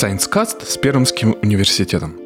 ScienceCast 0.00 0.64
с 0.66 0.78
Пермским 0.78 1.36
университетом. 1.42 2.16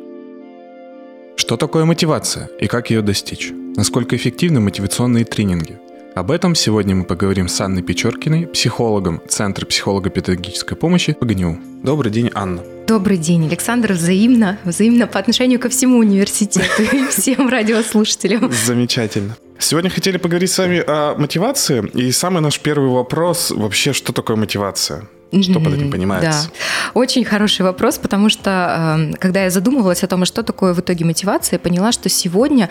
Что 1.34 1.56
такое 1.56 1.84
мотивация 1.84 2.48
и 2.60 2.68
как 2.68 2.90
ее 2.90 3.02
достичь? 3.02 3.50
Насколько 3.74 4.14
эффективны 4.14 4.60
мотивационные 4.60 5.24
тренинги? 5.24 5.80
Об 6.14 6.30
этом 6.30 6.54
сегодня 6.54 6.94
мы 6.94 7.02
поговорим 7.02 7.48
с 7.48 7.60
Анной 7.60 7.82
Печоркиной, 7.82 8.46
психологом 8.46 9.20
Центра 9.28 9.66
психолого-педагогической 9.66 10.76
помощи 10.76 11.14
ПГНИУ. 11.14 11.58
Добрый 11.82 12.12
день, 12.12 12.30
Анна. 12.32 12.62
Добрый 12.86 13.16
день, 13.16 13.48
Александр. 13.48 13.94
Взаимно, 13.94 14.60
взаимно 14.62 15.08
по 15.08 15.18
отношению 15.18 15.58
ко 15.58 15.68
всему 15.68 15.98
университету 15.98 16.82
и 16.92 17.08
всем 17.08 17.48
радиослушателям. 17.48 18.52
Замечательно. 18.52 19.36
Сегодня 19.58 19.90
хотели 19.90 20.18
поговорить 20.18 20.52
с 20.52 20.58
вами 20.58 20.84
о 20.86 21.16
мотивации. 21.16 21.84
И 21.92 22.12
самый 22.12 22.40
наш 22.40 22.60
первый 22.60 22.90
вопрос 22.90 23.50
вообще, 23.50 23.92
что 23.92 24.12
такое 24.12 24.36
мотивация? 24.36 25.08
Что 25.42 25.60
под 25.60 25.74
этим 25.74 25.90
понимается? 25.90 26.48
Да, 26.48 26.90
очень 26.94 27.24
хороший 27.24 27.62
вопрос, 27.62 27.98
потому 27.98 28.28
что 28.28 28.96
э, 28.98 29.16
когда 29.18 29.44
я 29.44 29.50
задумывалась 29.50 30.02
о 30.02 30.06
том, 30.06 30.24
что 30.24 30.42
такое 30.42 30.74
в 30.74 30.80
итоге 30.80 31.04
мотивация, 31.04 31.56
я 31.56 31.58
поняла, 31.58 31.92
что 31.92 32.08
сегодня 32.08 32.68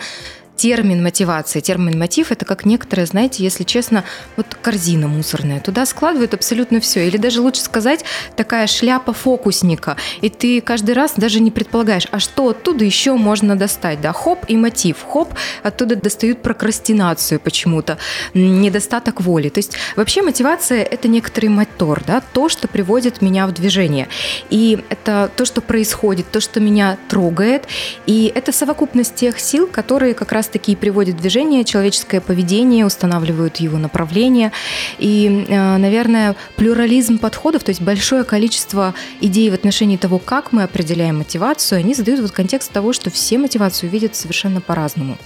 термин 0.56 1.02
мотивации. 1.02 1.60
Термин 1.60 1.98
мотив 1.98 2.32
это 2.32 2.44
как 2.44 2.64
некоторые, 2.64 3.06
знаете, 3.06 3.42
если 3.42 3.64
честно, 3.64 4.04
вот 4.36 4.46
корзина 4.62 5.08
мусорная. 5.08 5.60
Туда 5.60 5.86
складывают 5.86 6.34
абсолютно 6.34 6.80
все. 6.80 7.06
Или 7.06 7.16
даже 7.16 7.40
лучше 7.40 7.60
сказать, 7.62 8.04
такая 8.36 8.66
шляпа 8.66 9.12
фокусника. 9.12 9.96
И 10.20 10.28
ты 10.28 10.60
каждый 10.60 10.94
раз 10.94 11.14
даже 11.16 11.40
не 11.40 11.50
предполагаешь, 11.50 12.06
а 12.10 12.20
что 12.20 12.48
оттуда 12.48 12.84
еще 12.84 13.14
можно 13.14 13.56
достать. 13.56 14.00
Да, 14.00 14.12
хоп 14.12 14.44
и 14.48 14.56
мотив. 14.56 15.04
Хоп, 15.08 15.34
оттуда 15.62 15.96
достают 15.96 16.42
прокрастинацию 16.42 17.40
почему-то, 17.40 17.98
недостаток 18.34 19.20
воли. 19.20 19.48
То 19.48 19.58
есть 19.58 19.72
вообще 19.96 20.22
мотивация 20.22 20.82
это 20.82 21.08
некоторый 21.08 21.46
мотор, 21.46 22.02
да, 22.06 22.22
то, 22.32 22.48
что 22.48 22.68
приводит 22.68 23.22
меня 23.22 23.46
в 23.46 23.52
движение. 23.52 24.08
И 24.50 24.82
это 24.88 25.30
то, 25.36 25.44
что 25.44 25.60
происходит, 25.60 26.30
то, 26.30 26.40
что 26.40 26.60
меня 26.60 26.96
трогает. 27.08 27.64
И 28.06 28.30
это 28.34 28.52
совокупность 28.52 29.14
тех 29.14 29.40
сил, 29.40 29.66
которые 29.66 30.14
как 30.14 30.32
раз 30.32 30.43
раз-таки 30.44 30.72
и 30.72 30.76
приводят 30.76 31.16
в 31.16 31.20
движение 31.20 31.64
человеческое 31.64 32.20
поведение, 32.20 32.84
устанавливают 32.84 33.56
его 33.56 33.78
направление. 33.78 34.52
И, 34.98 35.46
э, 35.48 35.76
наверное, 35.78 36.36
плюрализм 36.56 37.18
подходов, 37.18 37.64
то 37.64 37.70
есть 37.70 37.80
большое 37.80 38.24
количество 38.24 38.94
идей 39.20 39.50
в 39.50 39.54
отношении 39.54 39.96
того, 39.96 40.18
как 40.18 40.52
мы 40.52 40.64
определяем 40.64 41.18
мотивацию, 41.18 41.78
они 41.78 41.94
задают 41.94 42.20
вот 42.20 42.32
контекст 42.32 42.70
того, 42.72 42.92
что 42.92 43.10
все 43.10 43.38
мотивацию 43.38 43.90
видят 43.90 44.14
совершенно 44.14 44.60
по-разному. 44.60 45.16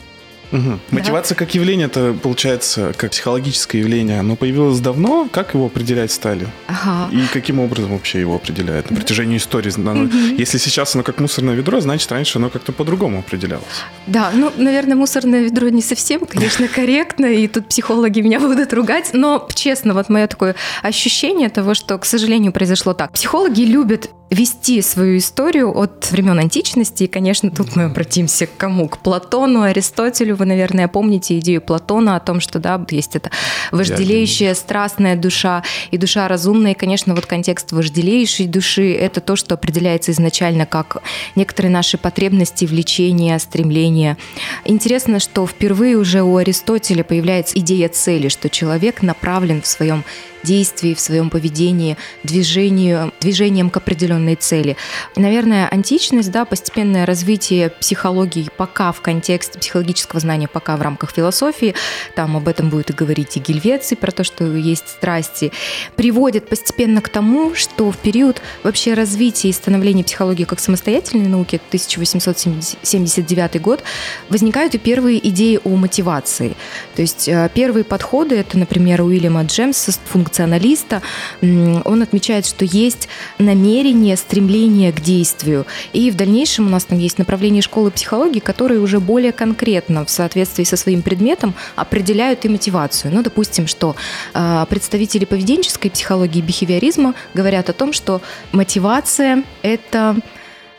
Угу. 0.52 0.78
Мотивация 0.90 1.36
да? 1.36 1.44
как 1.44 1.54
явление, 1.54 1.86
это 1.86 2.14
получается 2.14 2.92
как 2.96 3.10
психологическое 3.10 3.78
явление, 3.78 4.20
оно 4.20 4.36
появилось 4.36 4.80
давно, 4.80 5.28
как 5.30 5.54
его 5.54 5.66
определять 5.66 6.12
стали? 6.12 6.46
Ага. 6.66 7.08
И 7.12 7.26
каким 7.32 7.60
образом 7.60 7.92
вообще 7.92 8.20
его 8.20 8.36
определяют 8.36 8.90
на 8.90 8.96
протяжении 8.96 9.36
истории? 9.36 9.72
Оно, 9.76 10.04
угу. 10.04 10.10
Если 10.38 10.58
сейчас 10.58 10.94
оно 10.94 11.04
как 11.04 11.20
мусорное 11.20 11.54
ведро, 11.54 11.80
значит 11.80 12.10
раньше 12.12 12.38
оно 12.38 12.50
как-то 12.50 12.72
по-другому 12.72 13.20
определялось. 13.20 13.64
Да, 14.06 14.30
ну, 14.32 14.52
наверное, 14.56 14.96
мусорное 14.96 15.42
ведро 15.42 15.68
не 15.68 15.82
совсем, 15.82 16.26
конечно, 16.26 16.68
корректно, 16.74 17.26
и 17.26 17.46
тут 17.48 17.68
психологи 17.68 18.20
меня 18.20 18.40
будут 18.40 18.72
ругать, 18.72 19.10
но 19.12 19.48
честно, 19.54 19.94
вот 19.94 20.08
мое 20.08 20.26
такое 20.26 20.54
ощущение 20.82 21.48
того, 21.48 21.74
что, 21.74 21.98
к 21.98 22.04
сожалению, 22.04 22.52
произошло 22.52 22.94
так. 22.94 23.12
Психологи 23.12 23.62
любят 23.62 24.10
вести 24.30 24.82
свою 24.82 25.18
историю 25.18 25.76
от 25.76 26.10
времен 26.10 26.38
античности. 26.38 27.04
И, 27.04 27.06
конечно, 27.06 27.50
тут 27.50 27.76
мы 27.76 27.84
обратимся 27.84 28.46
к 28.46 28.56
кому? 28.56 28.88
К 28.88 28.98
Платону, 28.98 29.62
Аристотелю. 29.62 30.36
Вы, 30.36 30.44
наверное, 30.44 30.88
помните 30.88 31.38
идею 31.38 31.62
Платона 31.62 32.16
о 32.16 32.20
том, 32.20 32.40
что 32.40 32.58
да, 32.58 32.84
есть 32.90 33.16
эта 33.16 33.30
вожделеющая, 33.72 34.54
страстная 34.54 35.16
душа 35.16 35.62
и 35.90 35.96
душа 35.96 36.28
разумная. 36.28 36.72
И, 36.72 36.78
конечно, 36.78 37.14
вот 37.14 37.26
контекст 37.26 37.72
вожделеющей 37.72 38.46
души– 38.46 38.92
это 38.94 39.20
то, 39.20 39.36
что 39.36 39.54
определяется 39.54 40.12
изначально 40.12 40.66
как 40.66 41.02
некоторые 41.34 41.72
наши 41.72 41.96
потребности, 41.96 42.66
влечения, 42.66 43.38
стремления. 43.38 44.18
Интересно, 44.64 45.20
что 45.20 45.46
впервые 45.46 45.96
уже 45.96 46.22
у 46.22 46.36
Аристотеля 46.36 47.02
появляется 47.02 47.58
идея 47.58 47.88
цели, 47.88 48.28
что 48.28 48.50
человек 48.50 49.02
направлен 49.02 49.62
в 49.62 49.66
своем 49.66 50.04
действии, 50.42 50.94
в 50.94 51.00
своем 51.00 51.30
поведении, 51.30 51.96
движению, 52.22 53.12
движением 53.20 53.70
к 53.70 53.76
определенной 54.18 54.36
цели. 54.36 54.76
И, 55.16 55.20
наверное, 55.20 55.68
античность, 55.68 56.30
да, 56.30 56.44
постепенное 56.44 57.06
развитие 57.06 57.70
психологии 57.70 58.48
пока 58.56 58.92
в 58.92 59.00
контексте 59.00 59.58
психологического 59.58 60.20
знания, 60.20 60.48
пока 60.48 60.76
в 60.76 60.82
рамках 60.82 61.12
философии, 61.12 61.74
там 62.14 62.36
об 62.36 62.48
этом 62.48 62.70
будет 62.70 62.90
и 62.90 62.92
говорить 62.92 63.36
и 63.36 63.40
Гильвеций, 63.40 63.96
про 63.96 64.10
то, 64.10 64.24
что 64.24 64.44
есть 64.44 64.88
страсти, 64.88 65.52
приводит 65.96 66.48
постепенно 66.48 67.00
к 67.00 67.08
тому, 67.08 67.54
что 67.54 67.90
в 67.90 67.96
период 67.96 68.42
вообще 68.62 68.94
развития 68.94 69.48
и 69.48 69.52
становления 69.52 70.04
психологии 70.04 70.44
как 70.44 70.60
самостоятельной 70.60 71.28
науки, 71.28 71.60
1879 71.68 73.60
год, 73.60 73.82
возникают 74.28 74.74
и 74.74 74.78
первые 74.78 75.26
идеи 75.28 75.60
о 75.64 75.76
мотивации. 75.76 76.56
То 76.94 77.02
есть 77.02 77.28
э, 77.28 77.50
первые 77.54 77.84
подходы, 77.84 78.36
это, 78.36 78.58
например, 78.58 79.02
Уильяма 79.02 79.44
Джемса, 79.44 79.92
функционалиста, 80.04 81.02
он 81.40 82.02
отмечает, 82.02 82.46
что 82.46 82.64
есть 82.64 83.08
намерение, 83.38 84.07
стремление 84.16 84.92
к 84.92 85.00
действию. 85.00 85.66
И 85.92 86.10
в 86.10 86.16
дальнейшем 86.16 86.66
у 86.66 86.70
нас 86.70 86.84
там 86.84 86.98
есть 86.98 87.18
направление 87.18 87.62
школы 87.62 87.90
психологии, 87.90 88.40
которые 88.40 88.80
уже 88.80 89.00
более 89.00 89.32
конкретно 89.32 90.04
в 90.04 90.10
соответствии 90.10 90.64
со 90.64 90.76
своим 90.76 91.02
предметом 91.02 91.54
определяют 91.76 92.44
и 92.44 92.48
мотивацию. 92.48 93.12
Ну, 93.12 93.22
допустим, 93.22 93.66
что 93.66 93.96
а, 94.34 94.64
представители 94.66 95.24
поведенческой 95.24 95.90
психологии 95.90 96.38
и 96.38 96.42
бихевиоризма 96.42 97.14
говорят 97.34 97.68
о 97.70 97.72
том, 97.72 97.92
что 97.92 98.20
мотивация– 98.52 99.44
это 99.62 100.16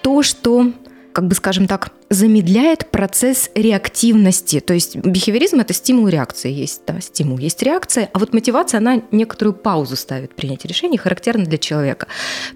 то, 0.02 0.24
что, 0.24 0.72
как 1.14 1.28
бы 1.28 1.36
скажем 1.36 1.68
так, 1.68 1.92
замедляет 2.10 2.90
процесс 2.90 3.52
реактивности. 3.54 4.60
То 4.60 4.74
есть 4.74 4.96
бихевиоризм– 4.96 5.60
это 5.60 5.74
стимул 5.74 6.08
реакции. 6.08 6.52
Есть 6.52 6.82
да, 6.88 7.00
стимул, 7.02 7.38
есть 7.38 7.62
реакция. 7.62 8.10
А 8.14 8.20
вот 8.20 8.34
мотивация, 8.34 8.80
она 8.80 9.02
некоторую 9.12 9.54
паузу 9.54 9.96
ставит 9.96 10.36
принятие 10.36 10.70
решений, 10.70 10.98
характерно 10.98 11.46
для 11.46 11.60
человека. 11.60 12.08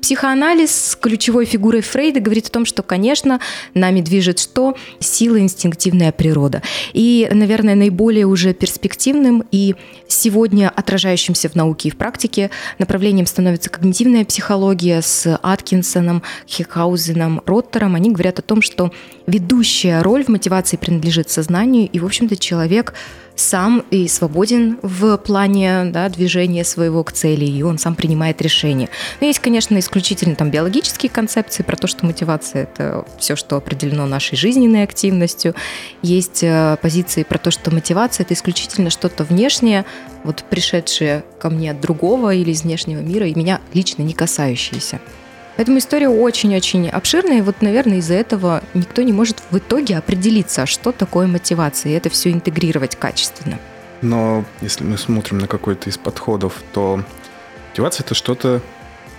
Психоанализ 0.01 0.71
с 0.73 0.95
ключевой 0.95 1.45
фигурой 1.45 1.81
Фрейда 1.81 2.19
говорит 2.19 2.47
о 2.47 2.51
том, 2.51 2.65
что, 2.65 2.81
конечно, 2.81 3.39
нами 3.75 4.01
движет 4.01 4.39
что? 4.39 4.75
Сила, 4.99 5.39
инстинктивная 5.39 6.11
природа. 6.11 6.63
И, 6.93 7.29
наверное, 7.31 7.75
наиболее 7.75 8.25
уже 8.25 8.53
перспективным 8.53 9.43
и 9.51 9.75
сегодня 10.07 10.71
отражающимся 10.75 11.49
в 11.49 11.55
науке 11.55 11.89
и 11.89 11.91
в 11.91 11.97
практике 11.97 12.49
направлением 12.79 13.27
становится 13.27 13.69
когнитивная 13.69 14.25
психология 14.25 15.01
с 15.01 15.39
Аткинсоном, 15.43 16.23
Хекаузеном, 16.47 17.41
Роттером. 17.45 17.95
Они 17.95 18.11
говорят 18.11 18.39
о 18.39 18.41
том, 18.41 18.61
что 18.61 18.91
ведущая 19.43 20.01
роль 20.01 20.23
в 20.23 20.29
мотивации 20.29 20.77
принадлежит 20.77 21.29
сознанию, 21.29 21.89
и, 21.91 21.99
в 21.99 22.05
общем-то, 22.05 22.37
человек 22.37 22.93
сам 23.35 23.83
и 23.89 24.07
свободен 24.07 24.77
в 24.83 25.17
плане 25.17 25.85
да, 25.85 26.07
движения 26.07 26.63
своего 26.63 27.03
к 27.03 27.11
цели, 27.11 27.45
и 27.45 27.63
он 27.63 27.77
сам 27.77 27.95
принимает 27.95 28.41
решения. 28.41 28.89
Но 29.19 29.27
есть, 29.27 29.39
конечно, 29.39 29.77
исключительно 29.79 30.35
там 30.35 30.51
биологические 30.51 31.09
концепции 31.09 31.63
про 31.63 31.75
то, 31.75 31.87
что 31.87 32.05
мотивация– 32.05 32.63
это 32.73 33.05
все, 33.17 33.35
что 33.35 33.57
определено 33.57 34.05
нашей 34.05 34.37
жизненной 34.37 34.83
активностью. 34.83 35.55
Есть 36.03 36.43
э, 36.43 36.77
позиции 36.81 37.23
про 37.23 37.39
то, 37.39 37.49
что 37.51 37.71
мотивация– 37.71 38.23
это 38.25 38.35
исключительно 38.35 38.91
что-то 38.91 39.23
внешнее, 39.23 39.83
вот 40.23 40.45
пришедшее 40.49 41.23
ко 41.39 41.49
мне 41.49 41.71
от 41.71 41.81
другого 41.81 42.33
или 42.33 42.51
из 42.51 42.61
внешнего 42.63 43.01
мира, 43.01 43.27
и 43.27 43.35
меня 43.35 43.59
лично 43.73 44.03
не 44.03 44.13
касающееся. 44.13 45.01
Поэтому 45.55 45.77
история 45.77 46.09
очень-очень 46.09 46.89
обширная, 46.89 47.39
и 47.39 47.41
вот, 47.41 47.61
наверное, 47.61 47.97
из-за 47.97 48.15
этого 48.15 48.63
никто 48.73 49.01
не 49.03 49.13
может 49.13 49.43
в 49.51 49.57
итоге 49.57 49.97
определиться, 49.97 50.65
что 50.65 50.91
такое 50.91 51.27
мотивация, 51.27 51.91
и 51.91 51.95
это 51.95 52.09
все 52.09 52.31
интегрировать 52.31 52.95
качественно. 52.95 53.59
Но 54.01 54.45
если 54.61 54.83
мы 54.83 54.97
смотрим 54.97 55.37
на 55.37 55.47
какой-то 55.47 55.89
из 55.89 55.97
подходов, 55.97 56.61
то 56.73 57.03
мотивация– 57.69 58.03
это 58.05 58.15
что-то, 58.15 58.61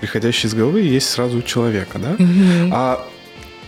приходящее 0.00 0.48
из 0.48 0.54
головы, 0.54 0.82
и 0.82 0.88
есть 0.88 1.08
сразу 1.08 1.38
у 1.38 1.42
человека, 1.42 1.98
да? 1.98 2.12
Угу. 2.12 2.70
А 2.72 3.06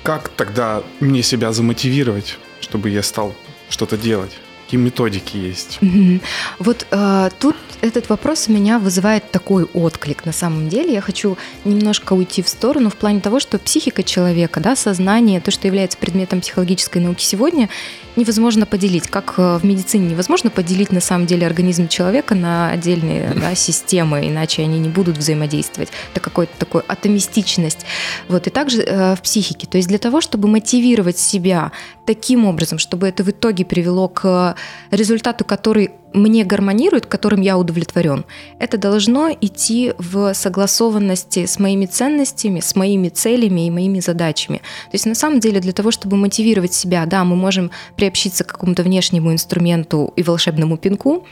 как 0.02 0.28
тогда 0.28 0.82
мне 1.00 1.22
себя 1.22 1.52
замотивировать, 1.52 2.38
чтобы 2.60 2.90
я 2.90 3.02
стал 3.02 3.34
что-то 3.68 3.96
делать? 3.96 4.36
Какие 4.66 4.80
методики 4.80 5.36
есть? 5.36 5.78
Угу. 5.80 6.20
Вот 6.58 6.88
э, 6.90 7.30
тут 7.38 7.54
этот 7.82 8.08
вопрос 8.08 8.46
у 8.48 8.52
меня 8.52 8.80
вызывает 8.80 9.30
такой 9.30 9.62
отклик 9.62 10.26
на 10.26 10.32
самом 10.32 10.68
деле. 10.68 10.92
Я 10.92 11.00
хочу 11.00 11.38
немножко 11.64 12.14
уйти 12.14 12.42
в 12.42 12.48
сторону 12.48 12.90
в 12.90 12.96
плане 12.96 13.20
того, 13.20 13.38
что 13.38 13.58
психика 13.58 14.02
человека, 14.02 14.58
да, 14.58 14.74
сознание, 14.74 15.40
то, 15.40 15.52
что 15.52 15.68
является 15.68 15.96
предметом 15.96 16.40
психологической 16.40 17.00
науки 17.00 17.22
сегодня, 17.22 17.68
невозможно 18.16 18.66
поделить. 18.66 19.06
Как 19.06 19.34
э, 19.36 19.58
в 19.58 19.64
медицине 19.64 20.08
невозможно 20.08 20.50
поделить 20.50 20.90
на 20.90 21.00
самом 21.00 21.26
деле 21.26 21.46
организм 21.46 21.86
человека 21.86 22.34
на 22.34 22.70
отдельные 22.70 23.32
да, 23.36 23.54
системы, 23.54 24.26
иначе 24.26 24.62
они 24.62 24.80
не 24.80 24.88
будут 24.88 25.16
взаимодействовать. 25.16 25.90
Это 26.12 26.18
какой-то 26.18 26.52
такой 26.58 26.82
атомистичность. 26.88 27.86
Вот. 28.26 28.48
И 28.48 28.50
также 28.50 28.82
э, 28.82 29.14
в 29.14 29.22
психике. 29.22 29.68
То 29.68 29.76
есть 29.76 29.88
для 29.88 29.98
того, 29.98 30.20
чтобы 30.20 30.48
мотивировать 30.48 31.18
себя 31.18 31.70
таким 32.04 32.46
образом, 32.46 32.78
чтобы 32.78 33.06
это 33.06 33.22
в 33.22 33.30
итоге 33.30 33.64
привело 33.64 34.08
к 34.08 34.55
результату, 34.90 35.44
который 35.44 35.90
мне 36.12 36.44
гармонирует, 36.44 37.06
которым 37.06 37.40
я 37.40 37.58
удовлетворен, 37.58 38.24
это 38.58 38.78
должно 38.78 39.30
идти 39.40 39.92
в 39.98 40.34
согласованности 40.34 41.46
с 41.46 41.58
моими 41.58 41.86
ценностями, 41.86 42.60
с 42.60 42.74
моими 42.74 43.08
целями 43.08 43.66
и 43.66 43.70
моими 43.70 44.00
задачами. 44.00 44.58
То 44.58 44.94
есть 44.94 45.06
на 45.06 45.14
самом 45.14 45.40
деле 45.40 45.60
для 45.60 45.72
того, 45.72 45.90
чтобы 45.90 46.16
мотивировать 46.16 46.72
себя, 46.72 47.04
да, 47.06 47.24
мы 47.24 47.36
можем 47.36 47.70
приобщиться 47.96 48.44
к 48.44 48.48
какому-то 48.48 48.82
внешнему 48.82 49.32
инструменту 49.32 50.12
и 50.16 50.22
волшебному 50.22 50.78
пинку, 50.78 51.26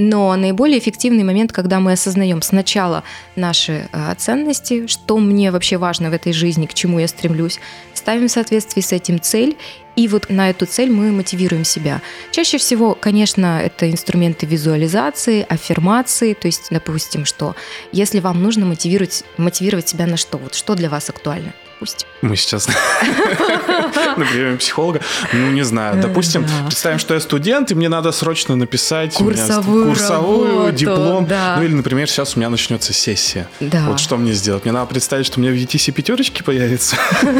но 0.00 0.34
наиболее 0.34 0.78
эффективный 0.78 1.24
момент, 1.24 1.52
когда 1.52 1.78
мы 1.78 1.92
осознаем 1.92 2.40
сначала 2.40 3.04
наши 3.36 3.88
э, 3.92 4.14
ценности, 4.16 4.86
что 4.86 5.18
мне 5.18 5.50
вообще 5.50 5.76
важно 5.76 6.08
в 6.08 6.14
этой 6.14 6.32
жизни, 6.32 6.66
к 6.66 6.74
чему 6.74 6.98
я 6.98 7.06
стремлюсь, 7.06 7.60
ставим 7.92 8.28
в 8.28 8.30
соответствии 8.30 8.80
с 8.80 8.92
этим 8.92 9.20
цель, 9.20 9.58
и 9.96 10.08
вот 10.08 10.30
на 10.30 10.48
эту 10.48 10.64
цель 10.64 10.90
мы 10.90 11.12
мотивируем 11.12 11.64
себя. 11.64 12.00
Чаще 12.30 12.56
всего, 12.56 12.96
конечно, 12.98 13.60
это 13.62 13.90
инструменты 13.90 14.46
визуализации, 14.46 15.44
аффирмации, 15.46 16.32
то 16.32 16.46
есть, 16.48 16.68
допустим, 16.70 17.26
что 17.26 17.54
если 17.92 18.20
вам 18.20 18.42
нужно 18.42 18.64
мотивировать, 18.64 19.24
мотивировать 19.36 19.88
себя 19.88 20.06
на 20.06 20.16
что, 20.16 20.38
вот 20.38 20.54
что 20.54 20.74
для 20.74 20.88
вас 20.88 21.10
актуально– 21.10 21.52
допустим. 21.80 22.08
Мы 22.20 22.36
сейчас 22.36 22.68
на 24.16 24.24
приеме 24.26 24.58
психолога. 24.58 25.00
Ну, 25.32 25.50
не 25.50 25.62
знаю. 25.64 26.00
Допустим, 26.00 26.46
представим, 26.66 26.98
что 26.98 27.14
я 27.14 27.20
студент, 27.20 27.70
и 27.70 27.74
мне 27.74 27.88
надо 27.88 28.12
срочно 28.12 28.54
написать 28.54 29.14
курсовую, 29.14 30.72
диплом. 30.72 31.26
Ну, 31.28 31.62
или, 31.62 31.72
например, 31.72 32.08
сейчас 32.08 32.36
у 32.36 32.38
меня 32.38 32.50
начнется 32.50 32.92
сессия. 32.92 33.48
Вот 33.60 33.98
что 33.98 34.16
мне 34.16 34.32
сделать? 34.32 34.64
Мне 34.64 34.72
надо 34.72 34.86
представить, 34.86 35.26
что 35.26 35.40
у 35.40 35.42
меня 35.42 35.52
в 35.52 35.54
ETC 35.54 35.92
пятерочки 35.92 36.42
появится. 36.42 36.96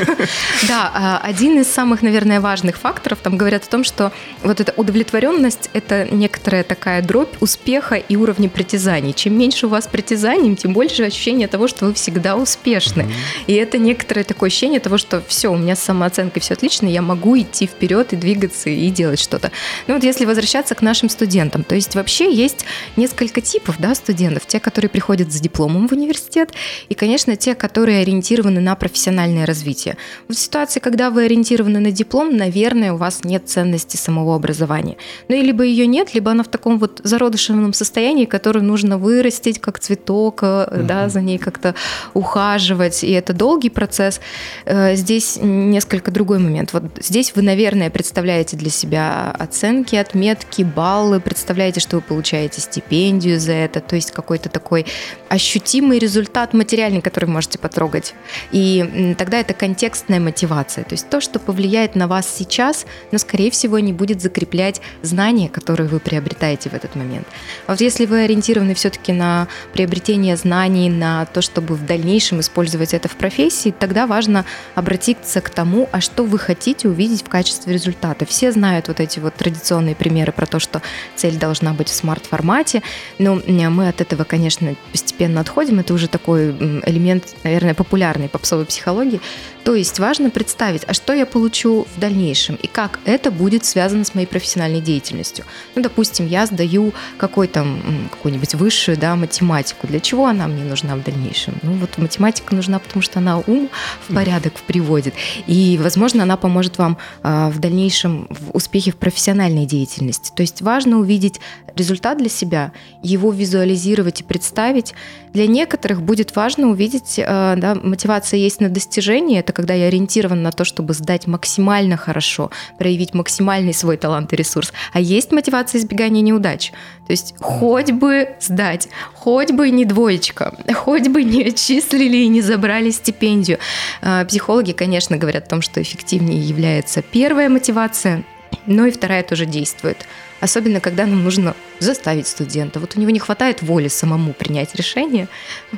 Да, 0.69 0.91
а, 0.95 1.21
один 1.23 1.61
из 1.61 1.69
самых, 1.69 2.03
наверное, 2.03 2.41
важных 2.41 2.77
факторов, 2.77 3.19
там 3.23 3.37
говорят 3.37 3.65
о 3.65 3.67
том, 3.67 3.83
что 3.83 4.13
вот 4.43 4.61
эта 4.61 4.73
удовлетворенность– 4.77 5.71
это 5.73 6.07
некоторая 6.11 6.63
такая 6.65 7.03
дробь 7.03 7.35
успеха 7.41 7.97
и 7.97 8.17
уровня 8.17 8.49
притязаний. 8.49 9.13
Чем 9.13 9.39
меньше 9.39 9.67
у 9.67 9.69
вас 9.71 9.87
притязаний, 9.87 10.55
тем 10.55 10.73
больше 10.73 11.05
ощущение 11.05 11.49
того, 11.49 11.67
что 11.69 11.87
вы 11.87 11.95
всегда 11.95 12.37
успешны. 12.37 13.11
И 13.47 13.55
это 13.55 13.79
некоторая 13.79 14.25
такое 14.31 14.47
ощущение 14.47 14.79
того, 14.79 14.97
что 14.97 15.21
все, 15.27 15.49
у 15.49 15.57
меня 15.57 15.75
с 15.75 15.81
самооценкой 15.81 16.41
все 16.41 16.55
отлично, 16.55 16.87
я 16.87 17.03
могу 17.03 17.37
идти 17.37 17.67
вперед 17.67 18.13
и 18.13 18.17
двигаться 18.17 18.71
и 18.71 18.89
делать 18.91 19.19
что-то. 19.19 19.51
Ну 19.89 19.95
вот 19.95 20.05
если 20.05 20.25
возвращаться 20.25 20.77
к 20.77 20.83
нашим 20.83 21.09
студентам, 21.09 21.65
то 21.65 21.75
есть 21.75 21.97
вообще 21.97 22.33
есть 22.33 22.65
несколько 22.97 23.41
типов 23.41 23.77
да, 23.81 23.93
студентов. 23.97 24.47
Те, 24.47 24.61
которые 24.61 24.89
приходят 24.89 25.33
за 25.33 25.41
дипломом 25.43 25.89
в 25.89 25.93
университет, 25.93 26.53
и, 26.89 26.95
конечно, 26.95 27.35
те, 27.35 27.57
которые 27.57 28.03
ориентированы 28.03 28.61
на 28.61 28.77
профессиональное 28.77 29.47
развитие. 29.47 29.97
В 30.29 30.35
ситуации, 30.35 30.79
когда 30.79 31.11
вы 31.11 31.25
ориентированы 31.25 31.81
на 31.81 31.91
диплом, 31.91 32.37
наверное, 32.37 32.93
у 32.93 32.97
вас 32.97 33.25
нет 33.25 33.49
ценности 33.49 33.97
самого 33.97 34.37
образования. 34.37 34.97
Ну 35.29 35.35
и 35.35 35.43
либо 35.43 35.65
ее 35.65 35.89
нет, 35.89 36.15
либо 36.15 36.31
она 36.31 36.45
в 36.45 36.49
таком 36.49 36.79
вот 36.79 37.01
зародышевном 37.03 37.73
состоянии, 37.73 38.27
которое 38.27 38.61
нужно 38.61 38.97
вырастить 38.97 39.61
как 39.61 39.81
цветок, 39.81 40.45
mm-hmm. 40.45 40.83
да, 40.85 41.09
за 41.09 41.21
ней 41.21 41.39
как-то 41.39 41.75
ухаживать. 42.15 43.03
И 43.03 43.11
это 43.11 43.33
долгий 43.33 43.71
процесс. 43.71 44.20
Э, 44.65 44.95
здесь 44.95 45.39
несколько 45.41 46.11
другой 46.11 46.39
момент. 46.39 46.73
Вот 46.73 46.85
здесь 47.01 47.33
вы, 47.35 47.43
наверное, 47.43 47.91
представляете 47.91 48.57
для 48.57 48.71
себя 48.71 49.31
оценки, 49.31 49.97
отметки, 49.97 50.63
баллы, 50.63 51.21
представляете, 51.21 51.81
что 51.81 51.97
вы 51.97 52.03
получаете 52.03 52.61
стипендию 52.61 53.39
за 53.41 53.53
это, 53.53 53.81
то 53.81 53.97
есть 53.97 54.13
какой-то 54.13 54.49
такой 54.49 54.87
ощутимый 55.29 55.99
результат 55.99 56.55
материальный, 56.55 57.01
который 57.01 57.27
вы 57.27 57.33
можете 57.33 57.59
потрогать. 57.59 58.15
И 58.53 59.15
тогда 59.19 59.41
это 59.41 59.55
контекстная 59.55 60.21
мотивация, 60.21 60.85
то 60.85 60.93
есть 60.93 61.09
то, 61.09 61.21
что 61.21 61.39
повлияет 61.39 61.95
на 61.95 62.07
вас 62.07 62.29
сейчас, 62.29 62.87
но, 63.13 63.19
скорее 63.19 63.51
всего, 63.51 63.79
не 63.79 63.93
будет 63.93 64.21
закреплять 64.21 64.81
знания, 65.03 65.49
которые 65.49 65.89
вы 65.89 66.01
приобретаете 66.01 66.71
в 66.71 66.75
этот 66.75 66.97
момент. 66.97 67.27
А 67.67 67.73
вот 67.73 67.81
если 67.81 68.07
вы 68.07 68.25
ориентированы 68.25 68.75
все-таки 68.75 69.13
на 69.13 69.49
приобретение 69.73 70.37
знаний, 70.37 70.89
на 70.91 71.27
то, 71.27 71.43
чтобы 71.43 71.75
в 71.75 71.87
дальнейшем 71.87 72.41
использовать 72.41 72.95
это 72.95 73.09
в 73.09 73.17
профессии, 73.17 73.75
тогда 73.77 74.07
важно 74.11 74.45
обратиться 74.75 75.41
к 75.41 75.49
тому, 75.49 75.89
а 75.93 76.03
что 76.03 76.25
вы 76.25 76.39
хотите 76.39 76.89
увидеть 76.89 77.23
в 77.25 77.29
качестве 77.29 77.73
результата. 77.73 78.27
Все 78.27 78.53
знают 78.53 78.89
вот 78.89 79.01
эти 79.01 79.21
вот 79.21 79.35
традиционные 79.37 79.95
примеры 79.95 80.33
про 80.33 80.45
то, 80.45 80.59
что 80.59 80.83
цель 81.17 81.37
должна 81.37 81.73
быть 81.73 81.89
в 81.89 81.95
смарт-формате, 81.95 82.83
но 83.19 83.41
мы 83.47 83.89
от 83.89 84.03
этого, 84.03 84.25
конечно, 84.25 84.75
постепенно 84.93 85.41
отходим. 85.41 85.79
Это 85.79 85.95
уже 85.95 86.09
такой 86.09 86.51
элемент, 86.51 87.25
наверное, 87.45 87.75
популярной 87.75 88.29
попсовой 88.29 88.67
психологии. 88.67 89.21
То 89.65 89.75
есть 89.75 89.99
важно 89.99 90.31
представить, 90.31 90.83
а 90.87 90.95
что 90.95 91.13
я 91.13 91.27
получу 91.27 91.87
в 91.95 92.01
дальнейшем 92.01 92.57
и 92.57 92.67
как 92.67 92.99
это 93.05 93.31
будет 93.31 93.65
связано 93.65 94.05
с 94.05 94.15
моей 94.15 94.27
профессиональной 94.27 94.81
деятельностью. 94.81 95.45
Ну, 95.75 95.83
допустим, 95.83 96.27
я 96.27 96.47
сдаю 96.47 96.93
какой-то 97.19 97.67
какую-нибудь 98.11 98.55
высшую 98.55 98.97
да, 98.97 99.15
математику. 99.17 99.87
Для 99.87 100.01
чего 100.01 100.27
она 100.27 100.49
мне 100.49 100.65
нужна 100.65 100.97
в 100.97 101.03
дальнейшем? 101.03 101.55
Ну, 101.63 101.73
вот 101.75 101.99
математика 101.99 102.55
нужна, 102.55 102.79
потому 102.79 103.03
что 103.03 103.19
она 103.19 103.39
ум 103.39 103.69
в 104.09 104.15
порядок 104.15 104.55
приводит. 104.67 105.15
И, 105.47 105.79
возможно, 105.83 106.23
она 106.23 106.37
поможет 106.37 106.79
вам 106.79 106.99
а, 107.23 107.51
в 107.51 107.59
дальнейшем 107.59 108.27
в 108.31 108.57
успехе 108.57 108.93
в 108.93 108.97
профессиональной 108.97 109.67
деятельности. 109.67 110.33
То 110.35 110.43
есть 110.43 110.63
важно 110.63 110.99
увидеть 110.99 111.41
результат 111.77 112.19
для 112.19 112.29
себя, 112.29 112.73
его 113.03 113.31
визуализировать 113.33 114.21
и 114.21 114.25
представить. 114.25 114.95
Для 115.33 115.47
некоторых 115.47 116.03
будет 116.03 116.35
важно 116.35 116.69
увидеть, 116.69 117.21
а, 117.25 117.57
да, 117.57 117.75
мотивация 117.75 118.39
есть 118.39 118.61
на 118.61 118.69
достижение, 118.69 119.41
это 119.41 119.53
когда 119.53 119.75
я 119.75 119.87
ориентирован 119.87 120.43
на 120.43 120.53
то, 120.53 120.65
чтобы 120.65 120.95
сдать 120.95 121.27
максимально 121.27 121.97
хорошо, 121.97 122.51
проявить 122.79 123.15
максимальный 123.15 123.75
свой 123.75 123.97
талант 123.97 124.33
и 124.33 124.37
ресурс. 124.37 124.73
А 124.93 125.01
есть 125.01 125.33
мотивация 125.33 125.81
избегания 125.81 126.23
неудач. 126.23 126.73
То 127.07 127.13
есть 127.13 127.35
хоть 127.41 127.91
бы 127.91 128.37
сдать, 128.41 128.89
хоть 129.15 129.51
бы 129.53 129.71
не 129.71 129.85
двоечка, 129.85 130.55
хоть 130.75 131.09
бы 131.09 131.25
не 131.25 131.45
отчислили 131.45 132.19
и 132.19 132.29
не 132.29 132.41
забрали 132.41 132.91
стипендию. 132.91 133.59
А, 134.03 134.25
психологи, 134.25 134.73
конечно, 134.73 135.17
говорят 135.17 135.47
о 135.47 135.51
том, 135.51 135.63
что 135.63 135.81
эффективнее 135.81 136.41
является 136.41 137.03
первая 137.03 137.49
мотивация, 137.49 138.25
но 138.67 138.87
и 138.87 138.91
вторая 138.91 139.23
тоже 139.23 139.47
действует. 139.47 140.07
Особенно, 140.41 140.81
когда 140.81 141.05
нам 141.07 141.23
нужно 141.23 141.55
заставить 141.81 142.27
студента. 142.27 142.81
Вот 142.81 142.97
у 142.97 143.01
него 143.01 143.11
не 143.11 143.19
хватает 143.19 143.63
воли 143.63 143.89
самому 143.89 144.33
принять 144.33 144.75
решение. 144.75 145.29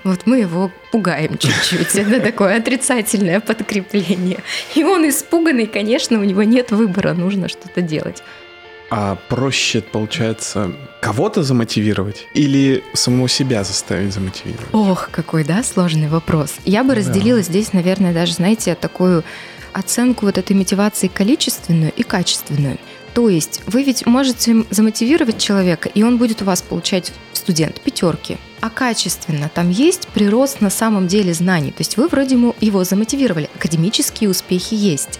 Вот 0.05 0.21
мы 0.27 0.39
его 0.39 0.71
пугаем 0.93 1.37
чуть-чуть. 1.37 1.95
Это 1.97 2.21
такое 2.21 2.57
отрицательное 2.57 3.41
подкрепление. 3.41 4.39
И 4.75 4.85
он 4.85 5.09
испуганный, 5.09 5.67
конечно, 5.67 6.19
у 6.19 6.25
него 6.25 6.45
нет 6.45 6.71
выбора, 6.71 7.13
нужно 7.13 7.49
что-то 7.49 7.81
делать. 7.81 8.23
А 8.95 9.17
проще, 9.31 9.81
получается, 9.81 10.71
кого-то 11.01 11.43
замотивировать 11.43 12.27
или 12.35 12.85
самого 12.93 13.27
себя 13.27 13.65
заставить 13.65 14.13
замотивировать? 14.13 14.69
Ох, 14.75 15.09
какой, 15.11 15.45
да, 15.45 15.63
сложный 15.63 16.09
вопрос. 16.09 16.57
Я 16.67 16.85
бы 16.85 16.91
да. 16.91 16.97
разделила 16.97 17.41
здесь, 17.41 17.73
наверное, 17.73 18.13
даже, 18.13 18.35
знаете, 18.35 18.75
такую 18.75 19.25
оценку 19.73 20.27
вот 20.27 20.37
этой 20.37 20.55
мотивации 20.55 21.09
количественную 21.09 21.91
и 21.97 22.03
качественную. 22.03 22.77
То 23.15 23.31
есть 23.31 23.63
вы 23.65 23.83
ведь 23.83 24.05
можете 24.05 24.67
замотивировать 24.69 25.39
человека, 25.39 25.89
и 25.89 26.03
он 26.03 26.19
будет 26.19 26.43
у 26.43 26.45
вас 26.45 26.61
получать 26.61 27.15
студент 27.33 27.81
пятерки. 27.81 28.37
А 28.61 28.69
качественно 28.69 29.49
там 29.49 29.71
есть 29.71 30.07
прирост 30.09 30.61
на 30.61 30.69
самом 30.69 31.09
деле 31.09 31.33
знаний. 31.33 31.71
То 31.71 31.81
есть 31.81 31.97
вы 31.97 32.09
вроде 32.09 32.35
ему 32.35 32.55
его 32.61 32.85
замотивировали, 32.85 33.49
академические 33.55 34.29
успехи 34.29 34.75
есть 34.75 35.19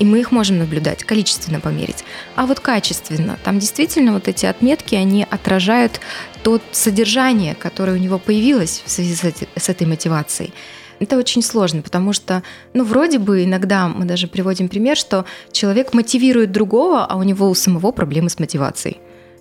и 0.00 0.04
мы 0.04 0.18
их 0.18 0.32
можем 0.32 0.58
наблюдать, 0.58 1.04
количественно 1.04 1.60
померить. 1.60 2.04
А 2.34 2.46
вот 2.46 2.58
качественно, 2.58 3.38
там 3.44 3.60
действительно 3.60 4.14
вот 4.14 4.26
эти 4.26 4.46
отметки, 4.46 4.96
они 4.96 5.24
отражают 5.30 6.00
то 6.42 6.60
содержание, 6.72 7.54
которое 7.54 7.92
у 7.92 8.00
него 8.00 8.18
появилось 8.18 8.82
в 8.84 8.90
связи 8.90 9.14
с 9.14 9.68
этой 9.68 9.86
мотивацией. 9.86 10.52
Это 11.00 11.16
очень 11.16 11.42
сложно, 11.42 11.82
потому 11.82 12.12
что, 12.12 12.42
ну, 12.74 12.82
вроде 12.84 13.18
бы 13.18 13.44
иногда 13.44 13.88
мы 13.88 14.06
даже 14.06 14.26
приводим 14.26 14.68
пример, 14.68 14.96
что 14.96 15.26
человек 15.52 15.94
мотивирует 15.94 16.50
другого, 16.50 17.04
а 17.04 17.16
у 17.16 17.22
него 17.22 17.48
у 17.48 17.54
самого 17.54 17.92
проблемы 17.92 18.30
с 18.30 18.38
мотивацией. 18.38 18.98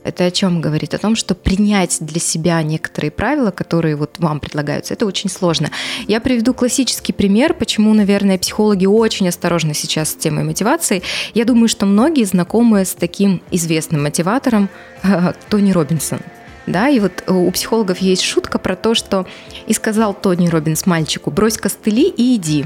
Это 0.09 0.25
о 0.25 0.31
чем 0.31 0.59
говорит? 0.59 0.95
О 0.95 0.97
том, 0.97 1.15
что 1.15 1.35
принять 1.35 1.97
для 2.01 2.19
себя 2.19 2.63
некоторые 2.63 3.11
правила, 3.11 3.51
которые 3.51 3.95
вот 3.95 4.17
вам 4.17 4.39
предлагаются, 4.39 4.95
это 4.95 5.05
очень 5.05 5.29
сложно. 5.29 5.69
Я 6.07 6.19
приведу 6.19 6.55
классический 6.55 7.13
пример, 7.13 7.53
почему, 7.53 7.93
наверное, 7.93 8.39
психологи 8.39 8.87
очень 8.87 9.27
осторожны 9.29 9.75
сейчас 9.75 10.09
с 10.09 10.15
темой 10.15 10.43
мотивации. 10.43 11.03
Я 11.35 11.45
думаю, 11.45 11.67
что 11.67 11.85
многие 11.85 12.23
знакомы 12.23 12.85
с 12.85 12.95
таким 12.95 13.43
известным 13.51 14.01
мотиватором 14.01 14.69
э, 15.03 15.33
Тони 15.47 15.71
Робинсон. 15.71 16.21
Да, 16.65 16.89
и 16.89 16.99
вот 16.99 17.23
у 17.27 17.51
психологов 17.51 17.99
есть 17.99 18.23
шутка 18.23 18.57
про 18.57 18.75
то, 18.75 18.95
что 18.95 19.27
и 19.67 19.73
сказал 19.73 20.15
Тони 20.15 20.47
Робинс 20.47 20.87
мальчику, 20.87 21.29
брось 21.29 21.57
костыли 21.57 22.09
и 22.09 22.35
иди. 22.35 22.65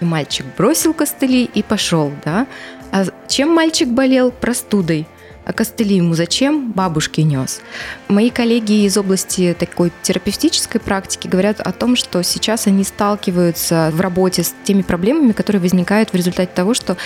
И 0.00 0.04
мальчик 0.04 0.44
бросил 0.58 0.92
костыли 0.92 1.44
и 1.44 1.62
пошел, 1.62 2.12
да. 2.22 2.46
А 2.90 3.06
чем 3.28 3.48
мальчик 3.48 3.88
болел? 3.88 4.30
Простудой. 4.30 5.06
А 5.44 5.52
костыли 5.52 5.96
ему 5.96 6.14
зачем? 6.14 6.70
Бабушке 6.70 7.24
нес. 7.24 7.60
Мои 8.08 8.30
коллеги 8.30 8.84
из 8.84 8.96
области 8.96 9.56
такой 9.58 9.92
терапевтической 10.02 10.80
практики 10.80 11.26
говорят 11.26 11.60
о 11.60 11.72
том, 11.72 11.96
что 11.96 12.22
сейчас 12.22 12.68
они 12.68 12.84
сталкиваются 12.84 13.90
в 13.92 14.00
работе 14.00 14.44
с 14.44 14.54
теми 14.64 14.82
проблемами, 14.82 15.32
которые 15.32 15.60
возникают 15.60 16.10
в 16.10 16.14
результате 16.14 16.52
того, 16.54 16.74
что 16.74 16.96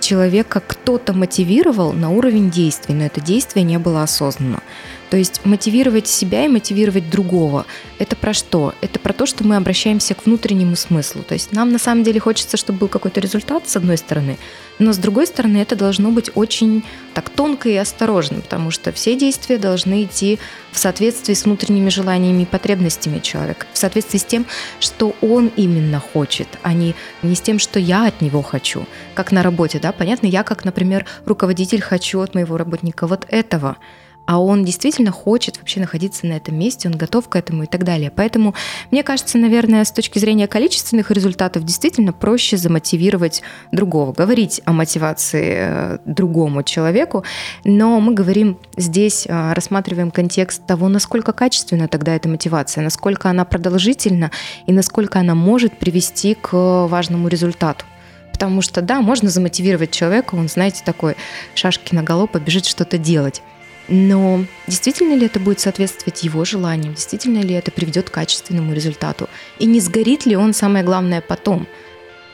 человека 0.00 0.62
кто-то 0.66 1.14
мотивировал 1.14 1.92
на 1.92 2.10
уровень 2.10 2.50
действий, 2.50 2.94
но 2.94 3.04
это 3.04 3.20
действие 3.20 3.64
не 3.64 3.78
было 3.78 4.02
осознанно. 4.02 4.62
То 5.08 5.16
есть 5.16 5.40
мотивировать 5.44 6.08
себя 6.08 6.44
и 6.44 6.48
мотивировать 6.48 7.08
другого– 7.08 7.64
это 7.98 8.16
про 8.16 8.34
что? 8.34 8.74
Это 8.80 8.98
про 8.98 9.12
то, 9.12 9.24
что 9.24 9.44
мы 9.44 9.56
обращаемся 9.56 10.14
к 10.14 10.26
внутреннему 10.26 10.76
смыслу. 10.76 11.22
То 11.22 11.34
есть 11.34 11.52
нам 11.52 11.70
на 11.72 11.78
самом 11.78 12.02
деле 12.02 12.20
хочется, 12.20 12.56
чтобы 12.56 12.80
был 12.80 12.88
какой-то 12.88 13.20
результат 13.20 13.68
с 13.68 13.76
одной 13.76 13.96
стороны, 13.96 14.36
но 14.78 14.92
с 14.92 14.98
другой 14.98 15.26
стороны 15.26 15.58
это 15.58 15.76
должно 15.76 16.10
быть 16.10 16.30
очень 16.34 16.84
так 17.14 17.30
тонко 17.30 17.68
и 17.68 17.76
осторожно, 17.76 18.40
потому 18.40 18.70
что 18.70 18.92
все 18.92 19.16
действия 19.16 19.58
должны 19.58 20.04
идти 20.04 20.38
в 20.72 20.78
соответствии 20.78 21.34
с 21.34 21.44
внутренними 21.44 21.88
желаниями 21.88 22.42
и 22.42 22.46
потребностями 22.46 23.20
человека, 23.20 23.66
в 23.72 23.78
соответствии 23.78 24.18
с 24.18 24.24
тем, 24.24 24.46
что 24.80 25.14
он 25.22 25.50
именно 25.56 26.00
хочет, 26.00 26.48
а 26.62 26.72
не, 26.72 26.94
не 27.22 27.34
с 27.34 27.40
тем, 27.40 27.58
что 27.58 27.78
я 27.78 28.06
от 28.06 28.20
него 28.20 28.42
хочу. 28.42 28.86
Как 29.14 29.32
на 29.32 29.42
работе, 29.42 29.78
да, 29.78 29.92
понятно, 29.92 30.26
я 30.26 30.42
как, 30.42 30.64
например, 30.64 31.06
руководитель 31.24 31.80
хочу 31.80 32.20
от 32.20 32.34
моего 32.34 32.56
работника 32.56 33.06
вот 33.06 33.24
этого– 33.28 33.76
а 34.26 34.40
он 34.40 34.64
действительно 34.64 35.12
хочет 35.12 35.56
вообще 35.58 35.80
находиться 35.80 36.26
на 36.26 36.34
этом 36.34 36.58
месте, 36.58 36.88
он 36.88 36.96
готов 36.96 37.28
к 37.28 37.36
этому 37.36 37.62
и 37.62 37.66
так 37.66 37.84
далее. 37.84 38.12
Поэтому, 38.14 38.54
мне 38.90 39.02
кажется, 39.02 39.38
наверное, 39.38 39.84
с 39.84 39.92
точки 39.92 40.18
зрения 40.18 40.48
количественных 40.48 41.10
результатов 41.10 41.64
действительно 41.64 42.12
проще 42.12 42.56
замотивировать 42.56 43.42
другого, 43.72 44.12
говорить 44.12 44.60
о 44.64 44.72
мотивации 44.72 45.54
э, 45.56 45.98
другому 46.04 46.64
человеку, 46.64 47.24
но 47.64 48.00
мы 48.00 48.14
говорим 48.14 48.58
здесь, 48.76 49.26
э, 49.26 49.52
рассматриваем 49.52 50.10
контекст 50.10 50.66
того, 50.66 50.88
насколько 50.88 51.32
качественна 51.32 51.86
тогда 51.86 52.14
эта 52.14 52.28
мотивация, 52.28 52.82
насколько 52.82 53.30
она 53.30 53.44
продолжительна 53.44 54.32
и 54.66 54.72
насколько 54.72 55.20
она 55.20 55.34
может 55.34 55.78
привести 55.78 56.34
к 56.34 56.52
важному 56.86 57.28
результату. 57.28 57.84
Потому 58.32 58.60
что, 58.60 58.82
да, 58.82 59.00
можно 59.00 59.30
замотивировать 59.30 59.92
человека, 59.92 60.34
он, 60.34 60.48
знаете, 60.48 60.82
такой 60.84 61.16
шашки 61.54 61.94
на 61.94 62.02
голову 62.02 62.26
побежит 62.26 62.66
что-то 62.66 62.98
делать. 62.98 63.40
Но 63.88 64.44
действительно 64.66 65.14
ли 65.14 65.26
это 65.26 65.38
будет 65.38 65.60
соответствовать 65.60 66.24
его 66.24 66.44
желаниям? 66.44 66.94
Действительно 66.94 67.38
ли 67.38 67.54
это 67.54 67.70
приведет 67.70 68.10
к 68.10 68.12
качественному 68.12 68.72
результату? 68.72 69.28
И 69.58 69.66
не 69.66 69.80
сгорит 69.80 70.26
ли 70.26 70.36
он, 70.36 70.52
самое 70.52 70.84
главное, 70.84 71.20
потом? 71.20 71.66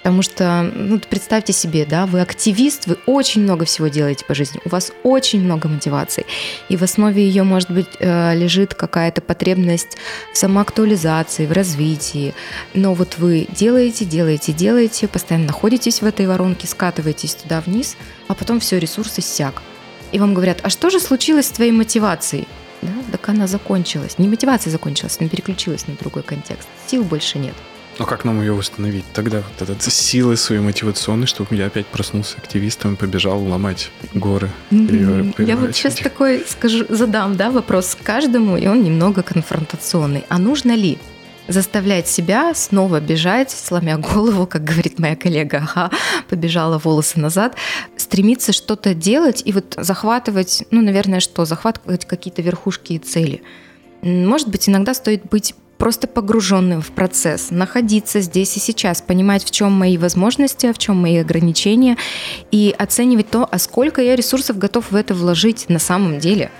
Потому 0.02 0.22
что, 0.22 0.68
ну, 0.74 0.98
представьте 0.98 1.52
себе, 1.52 1.86
да, 1.86 2.06
вы 2.06 2.22
активист, 2.22 2.88
вы 2.88 2.98
очень 3.06 3.42
много 3.42 3.64
всего 3.64 3.86
делаете 3.86 4.24
по 4.24 4.34
жизни, 4.34 4.60
у 4.64 4.68
вас 4.68 4.90
очень 5.04 5.40
много 5.44 5.68
мотиваций, 5.68 6.26
и 6.68 6.76
в 6.76 6.82
основе 6.82 7.24
ее, 7.24 7.44
может 7.44 7.70
быть, 7.70 7.86
э, 8.00 8.34
лежит 8.34 8.74
какая-то 8.74 9.20
потребность 9.20 9.96
в 10.32 10.36
самоактуализации, 10.36 11.46
в 11.46 11.52
развитии. 11.52 12.34
Но 12.74 12.94
вот 12.94 13.18
вы 13.18 13.46
делаете, 13.56 14.04
делаете, 14.04 14.52
делаете, 14.52 15.06
постоянно 15.06 15.46
находитесь 15.46 16.02
в 16.02 16.04
этой 16.04 16.26
воронке, 16.26 16.66
скатываетесь 16.66 17.36
туда 17.36 17.60
вниз, 17.60 17.96
а 18.26 18.34
потом 18.34 18.58
все, 18.58 18.80
ресурс 18.80 19.20
иссяк 19.20 19.62
и 20.12 20.18
вам 20.18 20.34
говорят, 20.34 20.60
а 20.62 20.70
что 20.70 20.90
же 20.90 21.00
случилось 21.00 21.46
с 21.46 21.50
твоей 21.50 21.72
мотивацией? 21.72 22.46
Да, 22.82 22.92
так 23.12 23.28
она 23.28 23.46
закончилась. 23.46 24.18
Не 24.18 24.28
мотивация 24.28 24.70
закончилась, 24.70 25.16
она 25.20 25.28
переключилась 25.28 25.86
на 25.86 25.94
другой 25.94 26.22
контекст. 26.22 26.68
Сил 26.86 27.04
больше 27.04 27.38
нет. 27.38 27.54
Но 27.98 28.06
как 28.06 28.24
нам 28.24 28.40
ее 28.40 28.54
восстановить? 28.54 29.04
Тогда 29.12 29.42
вот 29.42 29.68
этот 29.68 29.82
силы 29.82 30.36
свои 30.36 30.58
мотивационные, 30.58 31.26
чтобы 31.26 31.54
я 31.54 31.66
опять 31.66 31.86
проснулся 31.86 32.38
активистом 32.38 32.94
и 32.94 32.96
побежал 32.96 33.42
ломать 33.42 33.90
горы. 34.14 34.50
Mm-hmm. 34.70 35.44
Я 35.44 35.56
вот 35.56 35.76
сейчас 35.76 35.96
такой 35.96 36.44
скажу, 36.48 36.86
задам 36.88 37.36
да, 37.36 37.50
вопрос 37.50 37.96
каждому, 38.02 38.56
и 38.56 38.66
он 38.66 38.82
немного 38.82 39.22
конфронтационный. 39.22 40.24
А 40.28 40.38
нужно 40.38 40.74
ли 40.74 40.98
заставлять 41.48 42.08
себя 42.08 42.54
снова 42.54 43.00
бежать, 43.00 43.50
сломя 43.50 43.98
голову, 43.98 44.46
как 44.46 44.64
говорит 44.64 44.98
моя 44.98 45.16
коллега, 45.16 45.68
ага, 45.74 45.90
побежала 46.28 46.78
волосы 46.78 47.18
назад, 47.18 47.56
стремиться 47.96 48.52
что-то 48.52 48.94
делать 48.94 49.42
и 49.44 49.52
вот 49.52 49.74
захватывать, 49.76 50.64
ну, 50.70 50.82
наверное, 50.82 51.20
что, 51.20 51.44
захватывать 51.44 52.04
какие-то 52.04 52.42
верхушки 52.42 52.94
и 52.94 52.98
цели. 52.98 53.42
Может 54.02 54.48
быть, 54.48 54.68
иногда 54.68 54.94
стоит 54.94 55.28
быть 55.28 55.54
просто 55.78 56.06
погруженным 56.06 56.80
в 56.80 56.92
процесс, 56.92 57.50
находиться 57.50 58.20
здесь 58.20 58.56
и 58.56 58.60
сейчас, 58.60 59.02
понимать, 59.02 59.44
в 59.44 59.50
чем 59.50 59.72
мои 59.72 59.98
возможности, 59.98 60.72
в 60.72 60.78
чем 60.78 60.96
мои 60.96 61.16
ограничения, 61.16 61.96
и 62.52 62.72
оценивать 62.78 63.30
то, 63.30 63.48
а 63.50 63.58
сколько 63.58 64.00
я 64.00 64.14
ресурсов 64.14 64.58
готов 64.58 64.92
в 64.92 64.94
это 64.94 65.12
вложить 65.12 65.68
на 65.68 65.80
самом 65.80 66.20
деле. 66.20 66.52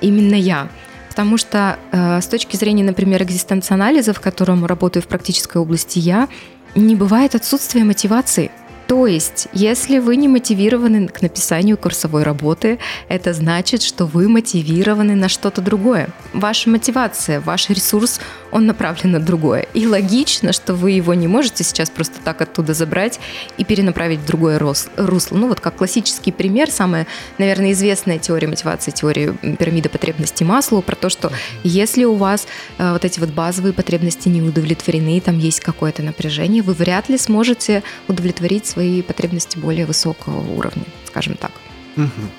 Именно 0.00 0.36
я. 0.36 0.68
Потому 1.10 1.36
что 1.36 1.78
э, 1.90 2.20
с 2.20 2.26
точки 2.28 2.56
зрения, 2.56 2.84
например, 2.84 3.22
экзистенционализа, 3.24 4.14
в 4.14 4.20
котором 4.20 4.64
работаю 4.64 5.02
в 5.02 5.08
практической 5.08 5.58
области 5.58 5.98
я, 5.98 6.28
не 6.76 6.94
бывает 6.94 7.34
отсутствия 7.34 7.84
мотивации. 7.84 8.50
То 8.86 9.06
есть, 9.06 9.48
если 9.52 9.98
вы 9.98 10.16
не 10.16 10.28
мотивированы 10.28 11.08
к 11.08 11.20
написанию 11.22 11.76
курсовой 11.76 12.22
работы, 12.22 12.78
это 13.08 13.32
значит, 13.32 13.82
что 13.82 14.06
вы 14.06 14.28
мотивированы 14.28 15.14
на 15.14 15.28
что-то 15.28 15.60
другое. 15.60 16.08
Ваша 16.32 16.70
мотивация, 16.70 17.40
ваш 17.40 17.70
ресурс, 17.70 18.20
он 18.52 18.66
направлен 18.66 19.12
на 19.12 19.20
другое. 19.20 19.66
И 19.74 19.86
логично, 19.86 20.52
что 20.52 20.74
вы 20.74 20.92
его 20.92 21.14
не 21.14 21.28
можете 21.28 21.64
сейчас 21.64 21.90
просто 21.90 22.16
так 22.24 22.40
оттуда 22.40 22.74
забрать 22.74 23.20
и 23.58 23.64
перенаправить 23.64 24.20
в 24.20 24.26
другое 24.26 24.58
русло. 24.58 25.36
Ну 25.36 25.48
вот 25.48 25.60
как 25.60 25.76
классический 25.76 26.32
пример, 26.32 26.70
самая, 26.70 27.06
наверное, 27.38 27.72
известная 27.72 28.18
теория 28.18 28.48
мотивации, 28.48 28.90
теория 28.90 29.32
пирамиды 29.58 29.88
потребностей 29.88 30.44
Маслоу, 30.44 30.82
про 30.82 30.96
то, 30.96 31.08
что 31.08 31.32
если 31.64 32.04
у 32.04 32.14
вас 32.14 32.46
э, 32.78 32.92
вот 32.92 33.04
эти 33.04 33.20
вот 33.20 33.30
базовые 33.30 33.72
потребности 33.72 34.28
не 34.28 34.42
удовлетворены, 34.42 35.20
там 35.20 35.38
есть 35.38 35.60
какое-то 35.60 36.02
напряжение, 36.02 36.62
вы 36.62 36.74
вряд 36.74 37.08
ли 37.08 37.18
сможете 37.18 37.82
удовлетворить 38.08 38.66
свои 38.66 39.02
потребности 39.02 39.58
более 39.58 39.86
высокого 39.86 40.40
уровня, 40.52 40.84
скажем 41.06 41.34
так. 41.34 41.52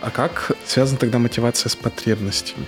А 0.02 0.10
как 0.10 0.52
связана 0.66 0.98
тогда 0.98 1.20
мотивация 1.20 1.70
с 1.70 1.76
потребностями? 1.76 2.66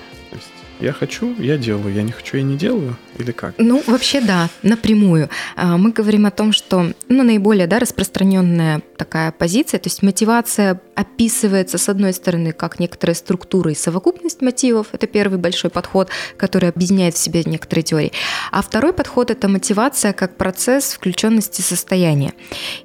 Я 0.79 0.91
хочу, 0.91 1.33
я 1.39 1.57
делаю, 1.57 1.93
я 1.93 2.03
не 2.03 2.11
хочу, 2.11 2.37
я 2.37 2.43
не 2.43 2.57
делаю, 2.57 2.97
или 3.17 3.31
как? 3.31 3.55
Ну, 3.57 3.81
вообще 3.87 4.21
да, 4.21 4.49
напрямую. 4.63 5.29
А, 5.55 5.77
мы 5.77 5.91
говорим 5.91 6.25
о 6.25 6.31
том, 6.31 6.51
что 6.51 6.91
ну, 7.07 7.23
наиболее 7.23 7.67
да, 7.67 7.79
распространенная 7.79 8.81
такая 8.97 9.31
позиция, 9.31 9.79
то 9.79 9.87
есть 9.87 10.01
мотивация 10.01 10.81
описывается, 10.95 11.77
с 11.77 11.89
одной 11.89 12.13
стороны, 12.13 12.51
как 12.51 12.79
некоторая 12.79 13.15
структура 13.15 13.71
и 13.71 13.75
совокупность 13.75 14.41
мотивов, 14.41 14.87
это 14.91 15.07
первый 15.07 15.37
большой 15.37 15.69
подход, 15.69 16.09
который 16.37 16.69
объединяет 16.69 17.15
в 17.15 17.17
себе 17.17 17.43
некоторые 17.45 17.83
теории. 17.83 18.11
А 18.51 18.61
второй 18.61 18.93
подход– 18.93 19.31
это 19.31 19.47
мотивация 19.47 20.11
как 20.13 20.37
процесс 20.37 20.93
включенности 20.93 21.61
состояния. 21.61 22.33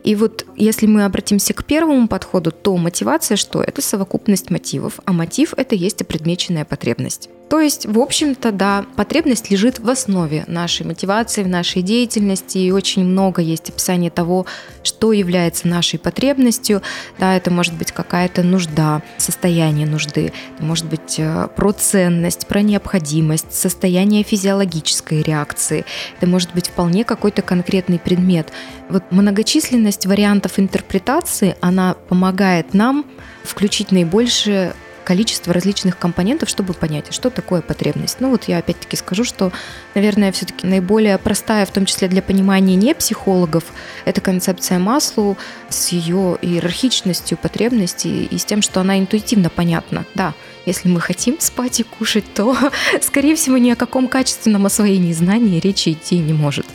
И 0.04 0.14
вот 0.14 0.46
если 0.56 0.86
мы 0.86 1.04
обратимся 1.04 1.54
к 1.54 1.64
первому 1.64 2.06
подходу, 2.06 2.52
то 2.52 2.76
мотивация 2.76 3.36
что? 3.36 3.62
Это 3.62 3.82
совокупность 3.82 4.50
мотивов, 4.50 5.00
а 5.04 5.12
мотив– 5.12 5.54
это 5.56 5.74
есть 5.74 6.02
опредмеченная 6.02 6.64
потребность. 6.64 7.28
То 7.48 7.60
есть, 7.60 7.86
в 7.86 7.98
общем-то, 7.98 8.52
да, 8.52 8.84
потребность 8.96 9.50
лежит 9.50 9.78
в 9.78 9.88
основе 9.88 10.44
нашей 10.46 10.84
мотивации, 10.84 11.42
в 11.42 11.48
нашей 11.48 11.82
деятельности, 11.82 12.58
и 12.58 12.70
очень 12.70 13.04
много 13.04 13.40
есть 13.40 13.70
описания 13.70 14.10
того, 14.10 14.44
что 14.82 15.12
является 15.12 15.66
нашей 15.66 15.98
потребностью. 15.98 16.82
Да, 17.18 17.36
это 17.36 17.50
может 17.50 17.74
быть 17.74 17.92
какая-то 17.92 18.42
нужда, 18.42 19.02
состояние 19.16 19.86
нужды, 19.86 20.32
может 20.58 20.86
быть 20.86 21.16
э, 21.18 21.48
про 21.56 21.72
ценность, 21.72 22.46
про 22.46 22.60
необходимость, 22.60 23.52
состояние 23.52 24.22
физиологической 24.22 25.22
реакции, 25.22 25.86
это 26.18 26.26
может 26.26 26.52
быть 26.52 26.68
вполне 26.68 27.04
какой-то 27.04 27.40
конкретный 27.40 27.98
предмет. 27.98 28.52
Вот 28.90 29.04
многочисленность 29.10 30.06
вариантов 30.06 30.58
интерпретации, 30.58 31.56
она 31.60 31.94
помогает 32.08 32.74
нам 32.74 33.06
включить 33.42 33.90
наибольшее 33.90 34.74
количество 35.08 35.54
различных 35.54 35.96
компонентов, 35.96 36.50
чтобы 36.50 36.74
понять, 36.74 37.06
а 37.08 37.12
что 37.12 37.30
такое 37.30 37.62
потребность. 37.62 38.18
Ну 38.20 38.28
вот 38.28 38.44
я 38.44 38.58
опять-таки 38.58 38.94
скажу, 38.94 39.24
что, 39.24 39.52
наверное, 39.94 40.32
все-таки 40.32 40.66
наиболее 40.66 41.16
простая, 41.16 41.64
в 41.64 41.70
том 41.70 41.86
числе 41.86 42.08
для 42.08 42.20
понимания 42.20 42.76
не 42.76 42.94
психологов, 42.94 43.64
это 44.04 44.20
концепция 44.20 44.78
Маслоу 44.78 45.38
с 45.70 45.88
ее 45.88 46.36
иерархичностью 46.42 47.38
потребностей 47.38 48.26
и 48.26 48.36
с 48.36 48.44
тем, 48.44 48.60
что 48.60 48.82
она 48.82 48.98
интуитивно 48.98 49.48
понятна. 49.48 50.04
Да, 50.14 50.34
если 50.66 50.90
мы 50.90 51.00
хотим 51.00 51.40
спать 51.40 51.80
и 51.80 51.84
кушать, 51.84 52.24
то, 52.34 52.54
скорее 53.00 53.34
всего, 53.34 53.56
ни 53.56 53.70
о 53.70 53.76
каком 53.76 54.08
качественном 54.08 54.66
освоении 54.66 55.14
знаний 55.14 55.58
речи 55.58 55.92
идти 55.92 56.18
не 56.18 56.34
может. 56.34 56.66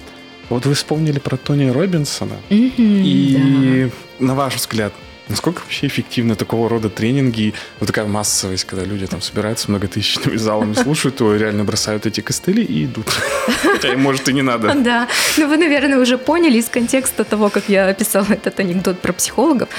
Вот 0.49 0.65
вы 0.65 0.73
вспомнили 0.73 1.19
про 1.19 1.37
Тони 1.37 1.69
Робинсона. 1.69 2.37
Mm-hmm, 2.49 3.01
и, 3.03 3.91
да. 4.19 4.25
на 4.25 4.33
ваш 4.33 4.55
взгляд, 4.55 4.91
Насколько 5.29 5.61
вообще 5.61 5.87
эффективны 5.87 6.35
такого 6.35 6.67
рода 6.67 6.89
тренинги, 6.89 7.53
вот 7.79 7.87
такая 7.87 8.05
массовость, 8.05 8.65
когда 8.65 8.83
люди 8.83 9.07
там 9.07 9.21
собираются 9.21 9.71
многотысячными 9.71 10.35
залами, 10.35 10.73
слушают 10.73 11.21
его, 11.21 11.33
реально 11.35 11.63
бросают 11.63 12.05
эти 12.05 12.19
костыли 12.19 12.61
и 12.61 12.83
идут. 12.85 13.07
Хотя, 13.63 13.95
может, 13.95 14.27
и 14.27 14.33
не 14.33 14.41
надо. 14.41 14.73
Да. 14.83 15.07
Ну, 15.37 15.47
вы, 15.47 15.55
наверное, 15.55 15.97
уже 15.97 16.17
поняли 16.17 16.57
из 16.57 16.67
контекста 16.67 17.23
того, 17.23 17.49
как 17.49 17.69
я 17.69 17.87
описала 17.87 18.25
этот 18.29 18.59
анекдот 18.59 18.99
про 18.99 19.13
психологов, 19.13 19.69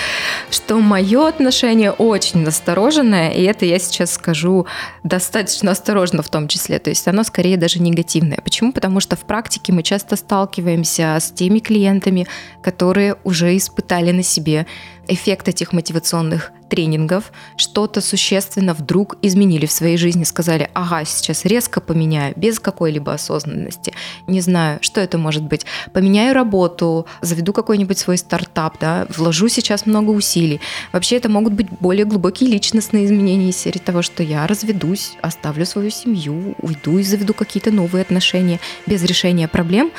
что 0.50 0.78
мое 0.78 1.28
отношение 1.28 1.90
очень 1.90 2.40
настороженное, 2.40 3.30
и 3.30 3.42
это 3.42 3.66
я 3.66 3.78
сейчас 3.78 4.14
скажу 4.14 4.66
достаточно 5.02 5.72
осторожно 5.72 6.22
в 6.22 6.28
том 6.30 6.48
числе. 6.48 6.78
То 6.78 6.88
есть 6.88 7.06
оно 7.06 7.22
скорее 7.22 7.58
даже 7.58 7.80
негативное. 7.80 8.38
Почему? 8.42 8.72
Потому 8.72 9.00
что 9.00 9.14
в 9.14 9.20
практике 9.20 9.72
мы 9.74 9.82
часто 9.82 10.16
сталкиваемся 10.16 11.18
с 11.20 11.30
теми 11.30 11.58
клиентами, 11.58 12.26
которые 12.62 13.16
уже 13.24 13.54
испытали 13.54 14.10
на 14.10 14.22
себе 14.22 14.66
эффект 15.08 15.48
этих 15.48 15.72
мотивационных 15.72 16.52
тренингов, 16.68 17.32
что-то 17.56 18.00
существенно 18.00 18.74
вдруг 18.74 19.16
изменили 19.22 19.66
в 19.66 19.72
своей 19.72 19.96
жизни, 19.96 20.24
сказали, 20.24 20.70
ага, 20.74 21.04
сейчас 21.04 21.44
резко 21.44 21.80
поменяю, 21.80 22.34
без 22.36 22.58
какой-либо 22.58 23.12
осознанности. 23.12 23.94
Не 24.26 24.40
знаю, 24.40 24.78
что 24.80 25.00
это 25.00 25.18
может 25.18 25.42
быть. 25.42 25.66
Поменяю 25.92 26.34
работу, 26.34 27.06
заведу 27.20 27.52
какой-нибудь 27.52 27.98
свой 27.98 28.18
стартап, 28.18 28.78
да, 28.80 29.06
вложу 29.16 29.48
сейчас 29.48 29.86
много 29.86 30.10
усилий. 30.10 30.60
Вообще 30.92 31.16
это 31.16 31.28
могут 31.28 31.52
быть 31.52 31.68
более 31.80 32.04
глубокие 32.04 32.50
личностные 32.50 33.04
изменения 33.06 33.50
из 33.50 33.56
серии 33.56 33.78
того, 33.78 34.02
что 34.02 34.22
я 34.22 34.46
разведусь, 34.46 35.12
оставлю 35.20 35.66
свою 35.66 35.90
семью, 35.90 36.54
уйду 36.60 36.98
и 36.98 37.02
заведу 37.02 37.34
какие-то 37.34 37.70
новые 37.70 38.02
отношения 38.02 38.60
без 38.86 39.02
решения 39.04 39.48
проблем. 39.48 39.90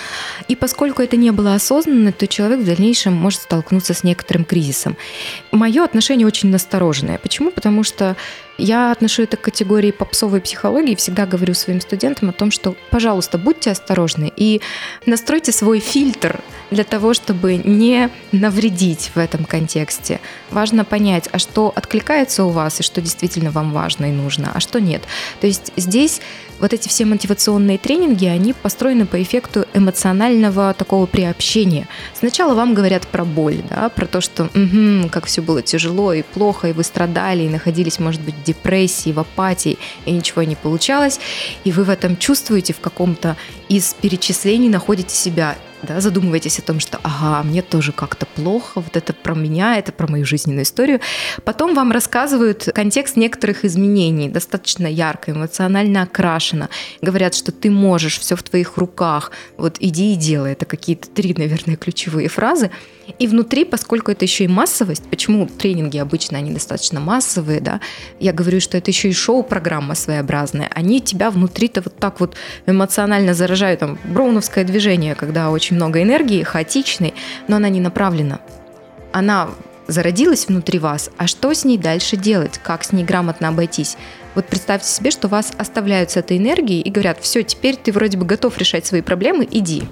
И 0.48 0.56
поскольку 0.56 1.02
это 1.02 1.18
не 1.18 1.32
было 1.32 1.56
осознанно, 1.56 2.12
то 2.12 2.28
человек 2.28 2.60
в 2.60 2.66
дальнейшем 2.66 3.14
может 3.14 3.42
столкнуться 3.42 3.94
с 3.94 4.04
некоторым 4.04 4.46
кризисом. 4.46 4.98
Мое 5.52 5.84
отношение 5.84 6.28
очень 6.28 6.50
настороженное. 6.56 7.18
Почему? 7.18 7.52
Потому 7.52 7.84
что 7.84 8.16
я 8.58 8.92
отношу 8.92 9.24
это 9.24 9.38
к 9.38 9.42
категории 9.42 9.92
попсовой 9.92 10.42
психологии 10.42 10.94
и 10.94 10.96
всегда 10.96 11.26
говорю 11.26 11.54
своим 11.54 11.82
студентам 11.82 12.30
о 12.30 12.34
том, 12.34 12.52
что, 12.52 12.76
пожалуйста, 12.90 13.38
будьте 13.38 13.72
осторожны 13.72 14.32
и 14.36 14.62
настройте 15.06 15.52
свой 15.52 15.80
фильтр 15.80 16.40
для 16.72 16.84
того, 16.84 17.14
чтобы 17.14 17.58
не 17.58 18.10
навредить 18.32 19.12
в 19.14 19.18
этом 19.18 19.46
контексте. 19.46 20.20
Важно 20.52 20.86
понять, 20.86 21.30
а 21.32 21.40
что 21.40 21.72
откликается 21.76 22.44
у 22.46 22.50
вас 22.50 22.80
и 22.80 22.84
что 22.84 23.02
действительно 23.02 23.52
вам 23.52 23.72
важно 23.72 24.06
и 24.06 24.12
нужно, 24.12 24.52
а 24.54 24.60
что 24.60 24.80
нет. 24.80 25.04
То 25.42 25.48
есть 25.48 25.72
здесь 25.76 26.22
вот 26.60 26.74
эти 26.74 26.88
все 26.88 27.06
мотивационные 27.06 27.78
тренинги, 27.78 28.26
они 28.26 28.54
построены 28.54 29.06
по 29.06 29.22
эффекту 29.22 29.66
эмоционального 29.74 30.74
такого 30.74 31.06
приобщения. 31.06 31.88
Сначала 32.14 32.54
вам 32.54 32.74
говорят 32.74 33.08
про 33.08 33.26
боль, 33.26 33.62
да, 33.70 33.90
про 33.90 34.06
то, 34.06 34.22
что 34.22 34.44
угу, 34.44 35.10
как 35.10 35.26
все 35.26 35.42
было 35.42 35.62
тяжело 35.62 36.14
и 36.14 36.22
плохо, 36.22 36.70
и 36.70 36.74
вы 36.74 36.84
страдали, 36.84 37.44
и 37.44 37.50
находились, 37.50 38.00
может 38.00 38.22
быть, 38.22 38.36
депрессии, 38.46 39.12
в 39.12 39.20
апатии, 39.20 39.78
и 40.06 40.12
ничего 40.12 40.44
не 40.44 40.56
получалось, 40.56 41.20
и 41.64 41.72
вы 41.72 41.84
в 41.84 41.90
этом 41.90 42.18
чувствуете 42.18 42.74
в 42.74 42.80
каком-то 42.80 43.36
из 43.68 43.94
перечислений 43.94 44.70
находите 44.70 45.16
себя 45.16 45.58
да, 45.86 46.02
задумываетесь 46.02 46.60
о 46.60 46.62
том, 46.62 46.80
что 46.80 47.00
ага, 47.04 47.44
мне 47.44 47.62
тоже 47.62 47.92
как-то 47.92 48.26
плохо, 48.26 48.82
вот 48.82 48.98
это 48.98 49.14
про 49.14 49.36
меня, 49.36 49.78
это 49.78 49.92
про 49.92 50.08
мою 50.08 50.26
жизненную 50.26 50.64
историю. 50.64 51.00
Потом 51.44 51.74
вам 51.76 51.92
рассказывают 51.92 52.70
контекст 52.74 53.16
некоторых 53.16 53.66
изменений, 53.66 54.30
достаточно 54.30 54.88
ярко, 54.88 55.32
эмоционально 55.32 56.04
окрашено. 56.04 56.70
Говорят, 57.02 57.36
что 57.36 57.52
ты 57.52 57.70
можешь, 57.70 58.20
все 58.20 58.36
в 58.36 58.44
твоих 58.44 58.78
руках, 58.78 59.32
вот 59.58 59.78
иди 59.80 60.14
и 60.14 60.16
делай. 60.16 60.54
Это 60.54 60.66
какие-то 60.66 61.10
три, 61.10 61.34
наверное, 61.38 61.76
ключевые 61.76 62.28
фразы. 62.28 62.72
И 63.20 63.28
внутри, 63.28 63.66
поскольку 63.66 64.12
это 64.12 64.26
еще 64.26 64.46
и 64.46 64.48
массовость, 64.48 65.04
почему 65.10 65.48
тренинги 65.48 65.98
обычно 65.98 66.40
они 66.40 66.52
достаточно 66.52 67.00
массовые, 67.00 67.60
да, 67.62 67.80
я 68.20 68.34
говорю, 68.34 68.60
что 68.60 68.78
это 68.78 68.90
еще 68.90 69.10
и 69.10 69.14
шоу-программа 69.14 69.96
своеобразная, 69.96 70.70
они 70.74 71.02
тебя 71.02 71.30
внутри-то 71.30 71.82
вот 71.82 71.96
так 71.98 72.20
вот 72.20 72.36
эмоционально 72.66 73.34
заражают, 73.34 73.80
там, 73.80 74.00
броуновское 74.06 74.64
движение, 74.64 75.16
когда 75.16 75.52
очень 75.52 75.75
очень 75.76 75.84
много 75.84 76.02
энергии, 76.02 76.44
хаотичной, 76.44 77.14
но 77.48 77.58
она 77.58 77.70
не 77.70 77.82
направлена. 77.82 78.40
Она 79.12 79.50
зародилась 79.88 80.48
внутри 80.48 80.80
вас, 80.80 81.10
а 81.18 81.28
что 81.28 81.54
с 81.54 81.66
ней 81.66 81.78
дальше 81.78 82.18
делать, 82.18 82.60
как 82.64 82.84
с 82.84 82.92
ней 82.92 83.04
грамотно 83.04 83.50
обойтись. 83.50 83.98
Вот 84.36 84.46
представьте 84.48 84.88
себе, 84.90 85.12
что 85.12 85.28
вас 85.28 85.54
оставляют 85.58 86.12
с 86.12 86.18
этой 86.18 86.38
энергией 86.38 86.82
и 86.82 86.90
говорят, 86.90 87.20
все, 87.22 87.44
теперь 87.44 87.76
ты 87.76 87.92
вроде 87.92 88.18
бы 88.18 88.26
готов 88.26 88.58
решать 88.58 88.86
свои 88.86 89.02
проблемы, 89.02 89.48
иди. 89.52 89.84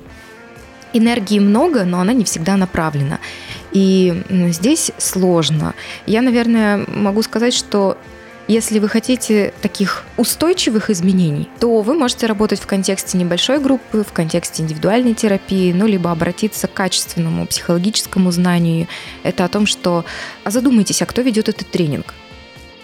Энергии 0.93 1.39
много, 1.39 1.85
но 1.85 1.99
она 1.99 2.13
не 2.13 2.23
всегда 2.23 2.57
направлена. 2.57 3.19
И 3.71 4.23
здесь 4.51 4.91
сложно. 4.97 5.73
Я, 6.05 6.21
наверное, 6.21 6.85
могу 6.87 7.23
сказать, 7.23 7.53
что 7.53 7.97
если 8.47 8.79
вы 8.79 8.89
хотите 8.89 9.53
таких 9.61 10.03
устойчивых 10.17 10.89
изменений, 10.89 11.47
то 11.59 11.81
вы 11.81 11.93
можете 11.93 12.27
работать 12.27 12.59
в 12.59 12.67
контексте 12.67 13.17
небольшой 13.17 13.59
группы, 13.59 14.03
в 14.03 14.11
контексте 14.11 14.63
индивидуальной 14.63 15.13
терапии, 15.13 15.71
ну, 15.71 15.87
либо 15.87 16.11
обратиться 16.11 16.67
к 16.67 16.73
качественному 16.73 17.47
психологическому 17.47 18.31
знанию. 18.31 18.87
Это 19.23 19.45
о 19.45 19.47
том, 19.47 19.65
что 19.65 20.03
а 20.43 20.51
задумайтесь, 20.51 21.01
а 21.01 21.05
кто 21.05 21.21
ведет 21.21 21.47
этот 21.47 21.69
тренинг? 21.69 22.13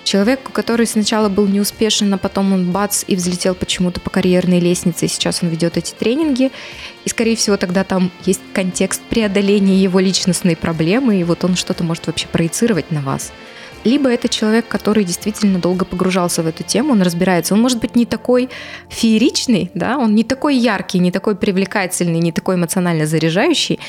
Человек, 0.05 0.39
который 0.53 0.87
сначала 0.87 1.27
был 1.27 1.45
неуспешен, 1.45 2.11
а 2.13 2.17
потом 2.17 2.53
он 2.53 2.71
бац 2.71 3.03
и 3.05 3.15
взлетел 3.15 3.53
почему-то 3.53 3.99
по 3.99 4.09
карьерной 4.09 4.59
лестнице, 4.59 5.05
и 5.05 5.09
сейчас 5.09 5.43
он 5.43 5.49
ведет 5.49 5.75
эти 5.75 5.91
тренинги. 5.91 6.51
И, 7.03 7.09
скорее 7.09 7.35
всего, 7.35 7.57
тогда 7.57 7.83
там 7.83 8.11
есть 8.25 8.41
контекст 8.53 9.01
преодоления 9.01 9.77
его 9.77 9.99
личностной 9.99 10.55
проблемы, 10.55 11.19
и 11.19 11.23
вот 11.25 11.43
он 11.43 11.55
что-то 11.55 11.83
может 11.83 12.07
вообще 12.07 12.27
проецировать 12.27 12.91
на 12.91 13.01
вас– 13.01 13.33
либо 13.83 14.09
это 14.09 14.27
человек, 14.27 14.67
который 14.67 15.03
действительно 15.03 15.59
долго 15.59 15.85
погружался 15.85 16.43
в 16.43 16.47
эту 16.47 16.63
тему, 16.63 16.91
он 16.91 17.01
разбирается. 17.01 17.53
Он 17.53 17.61
может 17.61 17.79
быть 17.79 17.95
не 17.95 18.05
такой 18.05 18.49
фееричный, 18.89 19.71
да, 19.73 19.97
он 19.97 20.15
не 20.15 20.23
такой 20.23 20.55
яркий, 20.55 20.99
не 20.99 21.11
такой 21.11 21.35
привлекательный, 21.35 22.19
не 22.19 22.31
такой 22.31 22.55
эмоционально 22.55 23.05
заряжающий, 23.05 23.79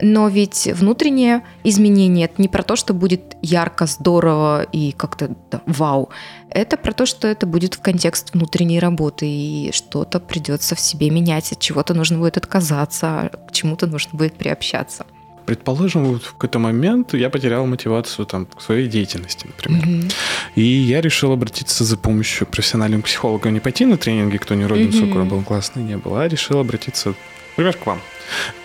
но 0.00 0.28
ведь 0.28 0.68
внутреннее 0.74 1.42
изменение 1.62 2.24
это 2.24 2.42
не 2.42 2.48
про 2.48 2.62
то, 2.62 2.74
что 2.74 2.92
будет 2.92 3.36
ярко, 3.40 3.86
здорово 3.86 4.64
и 4.64 4.92
как-то 4.92 5.30
да, 5.50 5.62
вау. 5.66 6.10
Это 6.50 6.76
про 6.76 6.92
то, 6.92 7.06
что 7.06 7.28
это 7.28 7.46
будет 7.46 7.74
в 7.74 7.82
контекст 7.82 8.34
внутренней 8.34 8.80
работы, 8.80 9.26
и 9.28 9.70
что-то 9.72 10.18
придется 10.18 10.74
в 10.74 10.80
себе 10.80 11.08
менять, 11.10 11.52
от 11.52 11.60
чего-то 11.60 11.94
нужно 11.94 12.18
будет 12.18 12.36
отказаться, 12.36 13.06
а 13.06 13.28
к 13.48 13.52
чему-то 13.52 13.86
нужно 13.86 14.18
будет 14.18 14.34
приобщаться. 14.34 15.06
Предположим, 15.46 16.04
вот 16.04 16.22
в 16.22 16.32
какой-то 16.32 16.58
момент 16.58 17.14
я 17.14 17.30
потерял 17.30 17.66
мотивацию 17.66 18.26
там, 18.26 18.46
к 18.46 18.60
своей 18.60 18.88
деятельности, 18.88 19.46
например. 19.46 19.84
Mm-hmm. 19.84 20.12
И 20.54 20.62
я 20.62 21.00
решил 21.00 21.32
обратиться 21.32 21.84
за 21.84 21.96
помощью 21.96 22.46
к 22.46 22.50
профессиональным 22.50 23.02
психологам. 23.02 23.54
Не 23.54 23.60
пойти 23.60 23.86
на 23.86 23.96
тренинги, 23.96 24.36
кто 24.36 24.54
не 24.54 24.66
родин 24.66 24.88
mm-hmm. 24.88 25.06
Сокура 25.06 25.24
был 25.24 25.42
классный, 25.42 25.82
не 25.82 25.96
был, 25.96 26.16
а 26.16 26.28
решил 26.28 26.58
обратиться, 26.58 27.14
например, 27.50 27.76
к 27.76 27.86
вам. 27.86 28.00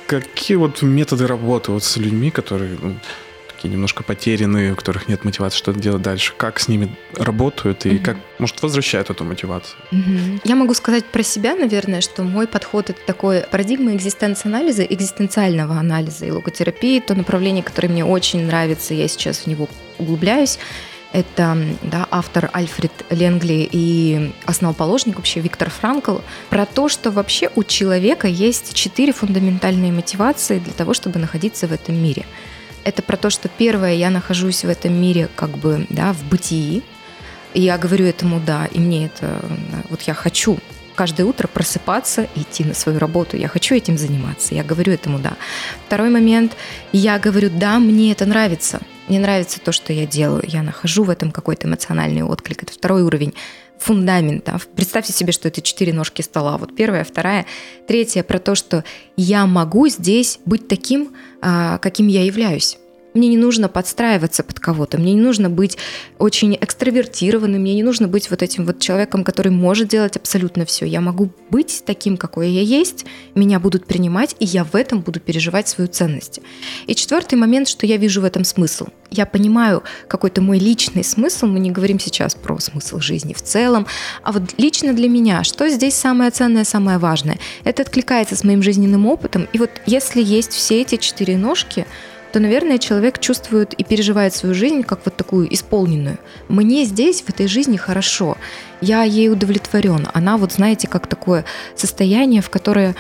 Какие 0.08 0.58
вот 0.58 0.82
методы 0.82 1.28
работы 1.28 1.72
вот 1.72 1.84
с 1.84 1.98
людьми, 1.98 2.32
которые 2.32 2.78
ну, 2.82 2.96
такие 3.58 3.74
немножко 3.74 4.04
потерянные, 4.04 4.74
у 4.74 4.76
которых 4.76 5.08
нет 5.08 5.26
мотивации 5.26 5.58
что-то 5.58 5.80
делать 5.80 6.04
дальше, 6.04 6.34
как 6.38 6.60
с 6.60 6.68
ними 6.68 6.96
работают 7.16 7.88
и 7.88 7.96
угу. 7.96 8.04
как, 8.04 8.18
может, 8.38 8.62
возвращают 8.62 9.10
эту 9.10 9.24
мотивацию? 9.24 9.80
Угу. 9.92 10.42
Я 10.44 10.56
могу 10.56 10.76
сказать 10.76 11.06
про 11.06 11.24
себя, 11.24 11.56
наверное, 11.56 12.02
что 12.02 12.22
мой 12.22 12.48
подход 12.48 12.92
это 12.92 13.00
такой 13.06 13.42
парадигма 13.42 13.96
экзистенц-анализа, 13.96 14.84
экзистенциального 14.84 15.80
анализа 15.80 16.28
и 16.28 16.32
логотерапии, 16.32 17.00
то 17.00 17.16
направление, 17.16 17.64
которое 17.64 17.88
мне 17.88 18.06
очень 18.06 18.46
нравится, 18.46 18.94
я 18.94 19.08
сейчас 19.08 19.40
в 19.40 19.48
него 19.48 19.68
углубляюсь. 19.98 20.60
Это 21.14 21.58
да, 21.82 22.08
автор 22.12 22.52
Альфред 22.54 22.92
Ленгли 23.10 23.68
и 23.72 24.34
основоположник 24.46 25.16
вообще 25.16 25.40
Виктор 25.40 25.72
Франкл 25.72 26.18
про 26.52 26.68
то, 26.68 26.90
что 26.90 27.10
вообще 27.10 27.50
у 27.56 27.64
человека 27.64 28.28
есть 28.28 28.76
четыре 28.76 29.14
фундаментальные 29.14 29.92
мотивации 29.92 30.60
для 30.60 30.74
того, 30.74 30.94
чтобы 30.94 31.18
находиться 31.18 31.66
в 31.68 31.72
этом 31.72 31.96
мире– 31.96 32.28
это 32.88 33.02
про 33.02 33.18
то, 33.18 33.30
что 33.30 33.50
первое, 33.50 33.94
я 33.96 34.10
нахожусь 34.10 34.64
в 34.64 34.70
этом 34.70 34.94
мире 34.94 35.30
как 35.36 35.50
бы, 35.58 35.86
да, 35.90 36.14
в 36.14 36.24
бытии, 36.24 36.84
и 37.54 37.62
я 37.62 37.78
говорю 37.78 38.06
этому 38.06 38.40
да, 38.40 38.66
и 38.68 38.80
мне 38.80 39.08
это, 39.08 39.42
вот 39.90 40.04
я 40.04 40.14
хочу 40.14 40.58
каждое 40.96 41.26
утро 41.26 41.48
просыпаться 41.48 42.28
и 42.34 42.42
идти 42.42 42.64
на 42.64 42.74
свою 42.74 42.98
работу. 42.98 43.38
Я 43.38 43.50
хочу 43.50 43.76
этим 43.76 43.98
заниматься. 43.98 44.56
Я 44.56 44.64
говорю 44.64 44.94
этому 44.94 45.20
да. 45.20 45.34
Второй 45.86 46.10
момент, 46.10 46.54
я 46.92 47.20
говорю 47.20 47.50
да, 47.52 47.78
мне 47.78 48.14
это 48.14 48.26
нравится. 48.26 48.80
Мне 49.08 49.20
нравится 49.20 49.60
то, 49.60 49.72
что 49.72 49.94
я 49.94 50.08
делаю. 50.08 50.44
Я 50.48 50.64
нахожу 50.64 51.04
в 51.04 51.10
этом 51.10 51.32
какой-то 51.32 51.68
эмоциональный 51.68 52.24
отклик. 52.24 52.64
Это 52.64 52.74
второй 52.74 53.04
уровень 53.04 53.36
фундамента. 53.78 54.60
Представьте 54.76 55.14
себе, 55.14 55.32
что 55.34 55.48
это 55.48 55.62
четыре 55.62 55.94
ножки 55.94 56.24
стола. 56.24 56.58
Вот 56.58 56.76
первая, 56.76 57.04
вторая, 57.04 57.46
третья 57.88 58.24
про 58.24 58.40
то, 58.40 58.56
что 58.56 58.84
я 59.16 59.46
могу 59.46 59.88
здесь 59.90 60.40
быть 60.46 60.68
таким, 60.68 61.14
каким 61.40 62.08
я 62.08 62.24
являюсь 62.24 62.78
Мне 63.18 63.30
не 63.30 63.38
нужно 63.38 63.68
подстраиваться 63.68 64.44
под 64.44 64.60
кого-то, 64.60 65.00
мне 65.00 65.16
не 65.16 65.22
нужно 65.22 65.50
быть 65.50 65.76
очень 66.20 66.56
экстравертированным, 66.62 67.60
мне 67.60 67.74
не 67.74 67.82
нужно 67.82 68.08
быть 68.08 68.30
вот 68.30 68.44
этим 68.44 68.64
вот 68.64 68.80
человеком, 68.80 69.24
который 69.24 69.52
может 69.52 69.88
делать 69.88 70.16
абсолютно 70.18 70.66
все. 70.66 70.86
Я 70.86 71.02
могу 71.02 71.32
быть 71.50 71.82
таким, 71.84 72.16
какой 72.16 72.52
я 72.52 72.62
есть, 72.62 73.06
меня 73.34 73.60
будут 73.60 73.88
принимать, 73.88 74.36
и 74.40 74.46
я 74.46 74.64
в 74.64 74.76
этом 74.76 75.02
буду 75.02 75.20
переживать 75.20 75.68
свою 75.68 75.88
ценность. 75.88 76.42
И 76.86 76.94
четвертый 76.94 77.40
момент, 77.40 77.68
что 77.68 77.88
я 77.88 77.98
вижу 77.98 78.22
в 78.22 78.24
этом 78.24 78.44
смысл. 78.44 78.86
Я 79.10 79.26
понимаю 79.26 79.82
какой-то 80.08 80.42
мой 80.42 80.60
личный 80.60 81.04
смысл, 81.04 81.48
мы 81.48 81.60
не 81.60 81.72
говорим 81.72 82.00
сейчас 82.00 82.36
про 82.36 82.60
смысл 82.60 83.00
жизни 83.00 83.34
в 83.34 83.42
целом, 83.42 83.88
а 84.22 84.32
вот 84.32 84.44
лично 84.58 84.94
для 84.94 85.10
меня, 85.10 85.44
что 85.44 85.68
здесь 85.70 85.96
самое 85.96 86.30
ценное, 86.30 86.66
самое 86.66 87.00
важное. 87.00 87.40
Это 87.64 87.82
откликается 87.82 88.36
с 88.36 88.44
моим 88.44 88.62
жизненным 88.62 89.08
опытом, 89.08 89.48
и 89.54 89.58
вот 89.58 89.72
если 89.88 90.22
есть 90.22 90.52
все 90.52 90.82
эти 90.82 90.98
четыре 90.98 91.36
ножки, 91.36 91.88
то, 92.38 92.42
наверное, 92.42 92.78
человек 92.78 93.20
чувствует 93.20 93.74
и 93.74 93.84
переживает 93.84 94.32
свою 94.32 94.54
жизнь 94.54 94.84
как 94.84 95.00
вот 95.06 95.16
такую 95.16 95.52
исполненную. 95.52 96.20
Мне 96.50 96.86
здесь, 96.86 97.24
в 97.24 97.30
этой 97.30 97.48
жизни 97.48 97.78
хорошо, 97.78 98.38
я 98.80 99.02
ей 99.02 99.32
удовлетворен. 99.32 100.08
Она 100.14 100.38
вот, 100.38 100.54
знаете, 100.54 100.88
как 100.88 101.08
такое 101.08 101.46
состояние, 101.76 102.44
в 102.44 102.52
которое 102.52 102.96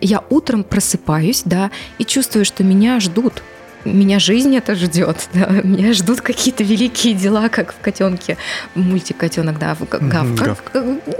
я 0.00 0.24
утром 0.30 0.64
просыпаюсь, 0.64 1.42
да, 1.44 1.70
и 1.98 2.04
чувствую, 2.04 2.44
что 2.44 2.64
меня 2.64 2.98
ждут, 2.98 3.44
меня 3.84 4.18
жизнь 4.18 4.56
это 4.56 4.74
ждет, 4.74 5.28
да, 5.32 5.46
меня 5.62 5.92
ждут 5.92 6.20
какие-то 6.20 6.64
великие 6.64 7.14
дела, 7.14 7.48
как 7.50 7.72
в 7.72 7.78
котенке, 7.78 8.36
мультик 8.74 9.16
котенок, 9.16 9.60
да, 9.60 9.76
в 9.76 9.88
гав, 9.88 10.34
гав. 10.34 10.58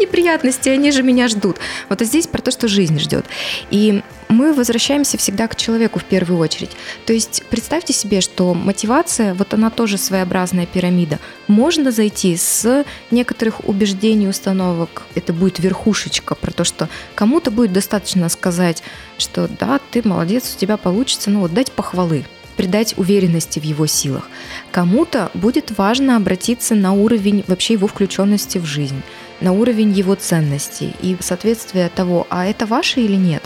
неприятности, 0.00 0.68
они 0.68 0.90
же 0.90 1.04
меня 1.04 1.28
ждут. 1.28 1.58
Вот 1.88 2.02
а 2.02 2.04
здесь 2.04 2.26
про 2.26 2.42
то, 2.42 2.50
что 2.50 2.66
жизнь 2.66 2.98
ждет. 2.98 3.24
И 3.70 4.02
мы 4.32 4.52
возвращаемся 4.52 5.18
всегда 5.18 5.46
к 5.46 5.56
человеку 5.56 5.98
в 5.98 6.04
первую 6.04 6.40
очередь. 6.40 6.70
То 7.06 7.12
есть 7.12 7.42
представьте 7.50 7.92
себе, 7.92 8.20
что 8.20 8.54
мотивация, 8.54 9.34
вот 9.34 9.54
она 9.54 9.70
тоже 9.70 9.98
своеобразная 9.98 10.66
пирамида. 10.66 11.18
Можно 11.48 11.90
зайти 11.92 12.36
с 12.36 12.84
некоторых 13.10 13.68
убеждений, 13.68 14.28
установок, 14.28 15.02
это 15.14 15.32
будет 15.32 15.58
верхушечка, 15.58 16.34
про 16.34 16.50
то, 16.50 16.64
что 16.64 16.88
кому-то 17.14 17.50
будет 17.50 17.72
достаточно 17.72 18.28
сказать, 18.28 18.82
что 19.18 19.48
да, 19.48 19.80
ты 19.90 20.06
молодец, 20.06 20.54
у 20.54 20.58
тебя 20.58 20.76
получится, 20.76 21.30
ну 21.30 21.40
вот 21.40 21.52
дать 21.54 21.70
похвалы, 21.72 22.24
придать 22.56 22.94
уверенности 22.96 23.58
в 23.58 23.64
его 23.64 23.86
силах. 23.86 24.28
Кому-то 24.70 25.30
будет 25.34 25.76
важно 25.76 26.16
обратиться 26.16 26.74
на 26.74 26.92
уровень 26.92 27.44
вообще 27.46 27.74
его 27.74 27.86
включенности 27.86 28.58
в 28.58 28.64
жизнь, 28.64 29.02
на 29.40 29.52
уровень 29.52 29.92
его 29.92 30.14
ценностей 30.14 30.94
и 31.00 31.16
соответствие 31.20 31.88
того, 31.88 32.26
а 32.30 32.46
это 32.46 32.66
ваше 32.66 33.00
или 33.00 33.16
нет. 33.16 33.42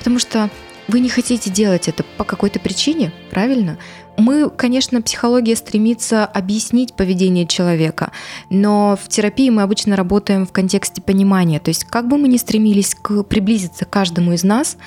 Потому 0.00 0.18
что 0.18 0.50
вы 0.88 0.98
не 0.98 1.08
хотите 1.08 1.50
делать 1.50 1.86
это 1.86 2.02
по 2.16 2.24
какой-то 2.24 2.58
причине, 2.58 3.12
правильно? 3.30 3.78
Мы, 4.16 4.50
конечно, 4.50 5.00
психология 5.00 5.54
стремится 5.54 6.24
объяснить 6.24 6.94
поведение 6.94 7.46
человека, 7.46 8.10
но 8.50 8.98
в 9.00 9.08
терапии 9.08 9.50
мы 9.50 9.62
обычно 9.62 9.94
работаем 9.94 10.46
в 10.46 10.52
контексте 10.52 11.00
понимания. 11.00 11.60
То 11.60 11.68
есть 11.68 11.84
как 11.84 12.08
бы 12.08 12.18
мы 12.18 12.26
ни 12.26 12.38
стремились 12.38 12.96
к, 12.96 13.22
приблизиться 13.22 13.84
к 13.84 13.90
каждому 13.90 14.32
из 14.32 14.42
нас, 14.42 14.78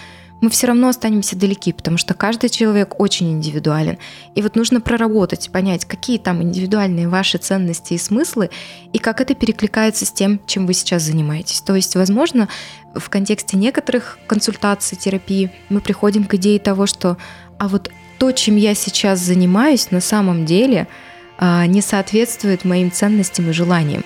мы 0.43 0.49
все 0.49 0.67
равно 0.67 0.89
останемся 0.89 1.37
далеки, 1.37 1.71
потому 1.71 1.97
что 1.97 2.13
каждый 2.13 2.49
человек 2.49 2.99
очень 2.99 3.31
индивидуален. 3.31 3.97
И 4.35 4.41
вот 4.41 4.57
нужно 4.57 4.81
проработать, 4.81 5.49
понять, 5.49 5.85
какие 5.85 6.17
там 6.17 6.43
индивидуальные 6.43 7.07
ваши 7.07 7.37
ценности 7.37 7.93
и 7.93 7.97
смыслы, 7.97 8.49
и 8.91 8.97
как 8.97 9.21
это 9.21 9.35
перекликается 9.35 10.05
с 10.05 10.11
тем, 10.11 10.41
чем 10.45 10.67
вы 10.67 10.73
сейчас 10.73 11.03
занимаетесь. 11.03 11.61
То 11.61 11.75
есть, 11.75 11.95
возможно, 11.95 12.49
в 12.93 13.09
контексте 13.09 13.55
некоторых 13.55 14.19
консультаций, 14.27 14.97
терапии 14.97 15.49
мы 15.69 15.79
приходим 15.79 16.25
к 16.25 16.33
идее 16.33 16.59
того, 16.59 16.87
что 16.87 17.15
а 17.57 17.69
вот 17.69 17.89
то, 18.19 18.33
чем 18.33 18.57
я 18.57 18.75
сейчас 18.75 19.21
занимаюсь, 19.21 19.91
на 19.91 20.01
самом 20.01 20.45
деле 20.45 20.89
а, 21.37 21.65
не 21.67 21.79
соответствует 21.79 22.65
моим 22.65 22.91
ценностям 22.91 23.49
и 23.49 23.53
желаниям. 23.53 24.03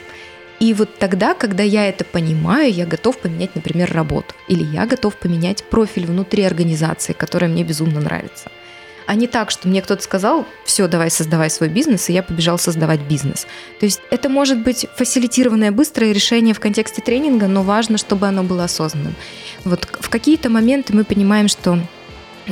И 0.60 0.74
вот 0.74 0.98
тогда, 0.98 1.34
когда 1.36 1.63
я 1.63 1.88
это 1.88 2.04
понимаю, 2.04 2.72
я 2.72 2.86
готов 2.86 3.17
поменять, 3.20 3.54
например, 3.56 3.91
работу. 3.93 4.34
Или 4.48 4.63
я 4.63 4.86
готов 4.86 5.15
поменять 5.15 5.63
профиль 5.63 6.08
внутри 6.08 6.43
организации, 6.43 7.13
которая 7.13 7.50
мне 7.50 7.63
безумно 7.63 8.00
нравится. 8.00 8.50
А 9.06 9.15
не 9.15 9.28
так, 9.28 9.52
что 9.52 9.70
мне 9.70 9.82
кто-то 9.82 10.04
сказал, 10.04 10.46
все, 10.65 10.88
давай 10.88 11.10
создавай 11.10 11.50
свой 11.50 11.70
бизнес, 11.70 12.10
и 12.10 12.13
я 12.13 12.22
побежал 12.22 12.60
создавать 12.60 13.00
бизнес. 13.02 13.48
То 13.80 13.86
есть 13.86 14.02
это 14.10 14.28
может 14.28 14.62
быть 14.63 14.86
фасилитированное 14.98 15.72
быстрое 15.72 16.12
решение 16.12 16.54
в 16.54 16.60
контексте 16.60 17.02
тренинга, 17.02 17.48
но 17.48 17.63
важно, 17.63 17.98
чтобы 17.98 18.28
оно 18.28 18.43
было 18.43 18.65
осознанным. 18.65 19.15
Вот 19.63 19.88
в 20.02 20.10
какие-то 20.10 20.50
моменты 20.50 20.93
мы 20.93 21.06
понимаем, 21.06 21.48
что 21.48 21.80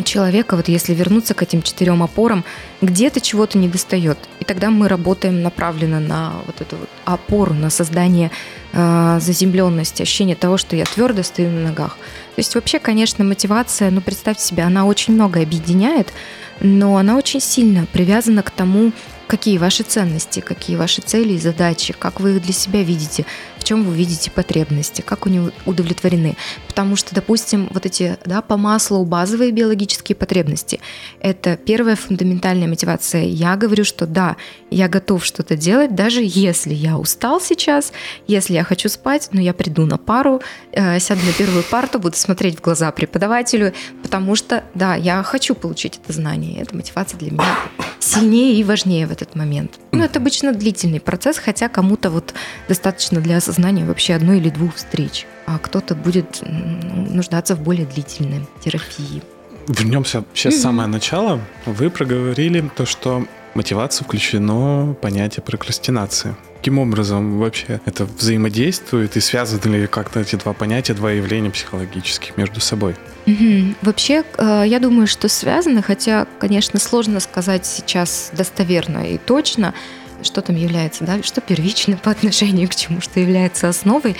человека, 0.04 0.56
вот 0.56 0.68
если 0.68 0.94
вернуться 0.94 1.34
к 1.34 1.42
этим 1.42 1.62
четырем 1.62 2.04
опорам, 2.04 2.44
где-то 2.82 3.22
чего-то 3.22 3.58
не 3.58 3.68
достает. 3.68 4.18
И 4.40 4.46
тогда 4.46 4.70
мы 4.70 4.88
работаем 4.88 5.42
направленно 5.42 6.00
на 6.00 6.34
вот 6.46 6.62
эту 6.62 6.76
вот 6.78 6.90
опору, 7.06 7.54
на 7.54 7.70
создание 7.70 8.32
э, 8.74 9.20
заземленности, 9.22 10.02
ощущение 10.02 10.36
того, 10.36 10.58
что 10.58 10.76
я 10.76 10.86
твердо 10.86 11.24
стою 11.24 11.52
на 11.52 11.62
ногах. 11.62 11.98
То 12.36 12.40
есть 12.40 12.56
вообще, 12.56 12.80
конечно, 12.80 13.24
мотивация, 13.24 13.92
ну 13.92 14.02
представьте 14.02 14.44
себе, 14.44 14.64
она 14.64 14.86
очень 14.86 15.14
много 15.14 15.42
объединяет, 15.42 16.12
но 16.60 16.98
она 16.98 17.18
очень 17.18 17.40
сильно 17.40 17.86
привязана 17.86 18.44
к 18.44 18.52
тому, 18.52 18.92
какие 19.28 19.58
ваши 19.58 19.84
ценности, 19.84 20.40
какие 20.40 20.76
ваши 20.76 21.02
цели 21.02 21.34
и 21.34 21.40
задачи, 21.40 21.94
как 21.98 22.20
вы 22.20 22.36
их 22.36 22.42
для 22.42 22.54
себя 22.54 22.84
видите, 22.84 23.26
чем 23.65 23.84
вы 23.84 23.95
видите 23.95 24.32
потребности, 24.32 25.01
как 25.01 25.28
они 25.28 25.51
удовлетворены. 25.65 26.38
Потому 26.67 26.95
что, 26.95 27.13
допустим, 27.13 27.67
вот 27.71 27.86
эти 27.86 28.17
да, 28.25 28.41
по 28.41 28.58
маслу 28.58 29.04
базовые 29.04 29.51
биологические 29.51 30.15
потребности– 30.15 30.80
это 31.19 31.58
первая 31.58 31.95
фундаментальная 31.95 32.67
мотивация. 32.67 33.23
Я 33.23 33.56
говорю, 33.56 33.84
что 33.84 34.06
да, 34.06 34.38
я 34.69 34.88
готов 34.88 35.25
что-то 35.25 35.58
делать, 35.58 35.95
даже 35.95 36.21
если 36.23 36.73
я 36.73 36.97
устал 36.97 37.41
сейчас, 37.41 37.91
если 38.28 38.54
я 38.54 38.63
хочу 38.63 38.88
спать, 38.88 39.30
но 39.32 39.41
я 39.41 39.54
приду 39.54 39.86
на 39.86 39.97
пару, 39.97 40.41
э, 40.71 40.99
сяду 40.99 41.21
на 41.25 41.34
первую 41.34 41.63
парту, 41.63 41.99
буду 41.99 42.15
смотреть 42.15 42.58
в 42.58 42.62
глаза 42.62 42.91
преподавателю, 42.91 43.73
потому 44.06 44.36
что, 44.36 44.63
да, 44.76 44.94
я 44.94 45.24
хочу 45.24 45.56
получить 45.56 46.00
это 46.04 46.13
знание. 46.13 46.62
Это 46.62 46.76
мотивация 46.76 47.18
для 47.18 47.32
меня 47.32 47.58
сильнее 48.00 48.54
и 48.54 48.63
важнее 48.63 49.08
в 49.08 49.12
этот 49.12 49.34
момент. 49.34 49.80
Ну, 49.94 50.04
это 50.04 50.20
обычно 50.20 50.54
длительный 50.54 51.00
процесс, 51.00 51.39
хотя 51.39 51.70
кому-то 51.70 52.12
вот 52.12 52.36
достаточно 52.68 53.20
для 53.20 53.38
осознания 53.38 53.84
вообще 53.84 54.13
одной 54.13 54.38
или 54.38 54.52
двух 54.52 54.76
встреч, 54.76 55.26
а 55.48 55.58
кто-то 55.58 55.96
будет 55.96 56.44
нуждаться 56.44 57.56
в 57.56 57.62
более 57.63 57.88
длительной 57.88 58.46
терапии. 58.63 59.24
Вернемся 59.68 60.24
сейчас 60.36 60.54
в 60.54 60.62
самое 60.62 60.88
начало. 60.88 61.41
Вы 61.65 61.89
проговорили 61.89 62.70
то, 62.76 62.86
что 62.86 63.26
мотивация 63.56 64.06
включено 64.06 64.96
понятие 65.02 65.41
прокрастинации. 65.41 66.36
Каким 66.65 66.80
образом 66.80 67.38
вообще 67.38 67.80
это 67.86 68.06
взаимодействует 68.06 69.15
и 69.17 69.19
связаны 69.19 69.75
ли 69.75 69.86
как-то 69.86 70.21
эти 70.21 70.36
два 70.36 70.54
понятия, 70.54 70.95
два 70.95 71.12
явления 71.12 71.51
психологических 71.51 72.38
между 72.38 72.60
собой? 72.60 72.95
Угу. 73.28 73.75
Вообще, 73.84 74.23
э, 74.39 74.63
я 74.65 74.80
думаю, 74.80 75.06
что 75.06 75.30
связаны, 75.30 75.84
хотя, 75.84 76.25
конечно, 76.39 76.80
сложно 76.80 77.19
сказать 77.19 77.67
сейчас 77.67 78.32
достоверно 78.34 79.08
и 79.08 79.19
точно, 79.19 79.75
что 80.23 80.41
там 80.41 80.56
является, 80.56 81.04
да, 81.04 81.21
что 81.21 81.39
первично 81.39 81.97
по 81.97 82.10
отношению 82.15 82.67
к 82.67 82.73
чему, 82.73 82.99
что 82.99 83.19
является 83.19 83.69
основой. 83.69 84.15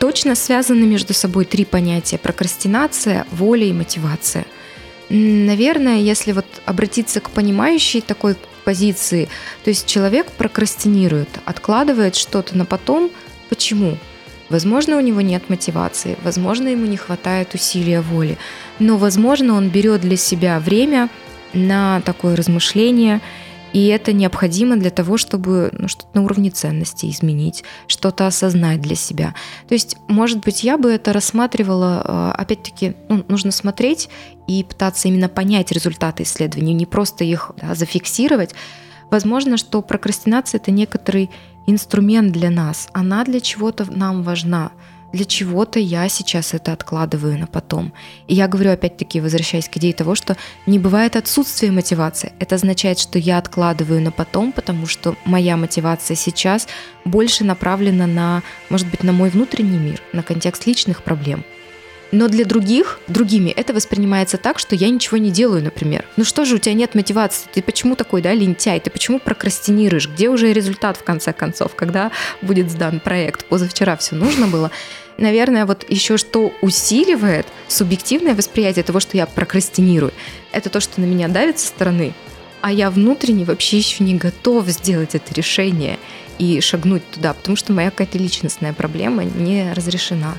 Точно 0.00 0.34
связаны 0.34 0.86
между 0.86 1.14
собой 1.14 1.44
три 1.44 1.64
понятия– 1.64 2.18
прокрастинация, 2.20 3.28
воля 3.30 3.64
и 3.64 3.72
мотивация. 3.72 4.44
Наверное, 5.08 5.98
если 5.98 6.32
вот 6.32 6.46
обратиться 6.64 7.20
к 7.20 7.30
понимающей 7.30 8.00
такой 8.00 8.34
позиции, 8.66 9.28
то 9.62 9.70
есть 9.70 9.86
человек 9.86 10.26
прокрастинирует, 10.32 11.28
откладывает 11.44 12.16
что-то 12.16 12.58
на 12.58 12.64
потом. 12.64 13.10
Почему? 13.48 13.96
Возможно, 14.48 14.96
у 14.96 15.00
него 15.00 15.20
нет 15.20 15.48
мотивации, 15.48 16.18
возможно, 16.24 16.68
ему 16.68 16.86
не 16.86 16.96
хватает 16.96 17.54
усилия 17.54 18.00
воли, 18.00 18.38
но, 18.80 18.96
возможно, 18.96 19.54
он 19.54 19.68
берет 19.68 20.00
для 20.00 20.16
себя 20.16 20.58
время 20.58 21.08
на 21.52 22.00
такое 22.00 22.34
размышление, 22.34 23.20
и 23.76 23.88
это 23.88 24.14
необходимо 24.14 24.78
для 24.78 24.88
того, 24.88 25.18
чтобы 25.18 25.68
ну, 25.78 25.86
что-то 25.86 26.08
на 26.14 26.22
уровне 26.22 26.48
ценностей 26.48 27.10
изменить, 27.10 27.62
что-то 27.88 28.26
осознать 28.26 28.80
для 28.80 28.96
себя. 28.96 29.34
То 29.68 29.74
есть, 29.74 29.98
может 30.08 30.42
быть, 30.42 30.64
я 30.64 30.78
бы 30.78 30.90
это 30.90 31.12
рассматривала, 31.12 32.02
э, 32.02 32.40
опять-таки, 32.40 32.96
ну, 33.10 33.22
нужно 33.28 33.50
смотреть 33.50 34.08
и 34.46 34.64
пытаться 34.64 35.08
именно 35.08 35.28
понять 35.28 35.72
результаты 35.72 36.22
исследований, 36.22 36.72
не 36.72 36.86
просто 36.86 37.24
их 37.24 37.50
да, 37.60 37.74
зафиксировать. 37.74 38.54
Возможно, 39.10 39.58
что 39.58 39.82
прокрастинация 39.82 40.58
это 40.58 40.70
некоторый 40.70 41.30
инструмент 41.66 42.32
для 42.32 42.48
нас, 42.48 42.88
она 42.94 43.24
для 43.24 43.40
чего-то 43.40 43.84
нам 43.92 44.22
важна. 44.22 44.72
Для 45.16 45.24
чего-то 45.24 45.78
я 45.78 46.10
сейчас 46.10 46.52
это 46.52 46.74
откладываю 46.74 47.38
на 47.38 47.46
потом. 47.46 47.94
И 48.28 48.34
я 48.34 48.48
говорю 48.48 48.72
опять-таки, 48.72 49.22
возвращаясь 49.22 49.66
к 49.66 49.78
идее 49.78 49.94
того, 49.94 50.14
что 50.14 50.36
не 50.66 50.78
бывает 50.78 51.16
отсутствия 51.16 51.70
мотивации. 51.70 52.34
Это 52.38 52.56
означает, 52.56 52.98
что 52.98 53.18
я 53.18 53.38
откладываю 53.38 54.02
на 54.02 54.10
потом, 54.10 54.52
потому 54.52 54.86
что 54.86 55.16
моя 55.24 55.56
мотивация 55.56 56.16
сейчас 56.16 56.68
больше 57.06 57.44
направлена 57.44 58.06
на, 58.06 58.42
может 58.68 58.88
быть, 58.88 59.02
на 59.04 59.12
мой 59.12 59.30
внутренний 59.30 59.78
мир, 59.78 60.02
на 60.12 60.22
контекст 60.22 60.66
личных 60.66 61.02
проблем. 61.02 61.46
Но 62.12 62.28
для 62.28 62.44
других, 62.44 63.00
другими 63.08 63.50
это 63.50 63.72
воспринимается 63.72 64.36
так, 64.36 64.58
что 64.58 64.76
я 64.76 64.90
ничего 64.90 65.16
не 65.16 65.30
делаю, 65.30 65.64
например. 65.64 66.04
Ну 66.16 66.24
что 66.24 66.44
же, 66.44 66.56
у 66.56 66.58
тебя 66.58 66.74
нет 66.74 66.94
мотивации, 66.94 67.48
ты 67.52 67.62
почему 67.62 67.96
такой, 67.96 68.20
да, 68.20 68.34
лентяй, 68.34 68.80
ты 68.80 68.90
почему 68.90 69.18
прокрастинируешь, 69.18 70.08
где 70.08 70.28
уже 70.28 70.52
результат 70.52 70.98
в 70.98 71.04
конце 71.04 71.32
концов, 71.32 71.74
когда 71.74 72.12
будет 72.42 72.70
сдан 72.70 73.00
проект, 73.00 73.46
позавчера 73.46 73.96
все 73.96 74.14
нужно 74.14 74.46
было. 74.46 74.70
Наверное, 75.18 75.64
вот 75.64 75.84
еще 75.88 76.18
что 76.18 76.52
усиливает 76.60 77.46
субъективное 77.68 78.34
восприятие 78.34 78.84
того, 78.84 79.00
что 79.00 79.16
я 79.16 79.26
прокрастинирую, 79.26 80.12
это 80.52 80.68
то, 80.68 80.80
что 80.80 81.00
на 81.00 81.06
меня 81.06 81.28
давит 81.28 81.58
со 81.58 81.68
стороны, 81.68 82.12
а 82.60 82.72
я 82.72 82.90
внутренне 82.90 83.44
вообще 83.44 83.78
еще 83.78 84.04
не 84.04 84.14
готов 84.14 84.66
сделать 84.68 85.14
это 85.14 85.32
решение 85.34 85.98
и 86.38 86.60
шагнуть 86.60 87.08
туда, 87.10 87.32
потому 87.32 87.56
что 87.56 87.72
моя 87.72 87.90
какая-то 87.90 88.18
личностная 88.18 88.72
проблема 88.72 89.24
не 89.24 89.72
разрешена. 89.72 90.34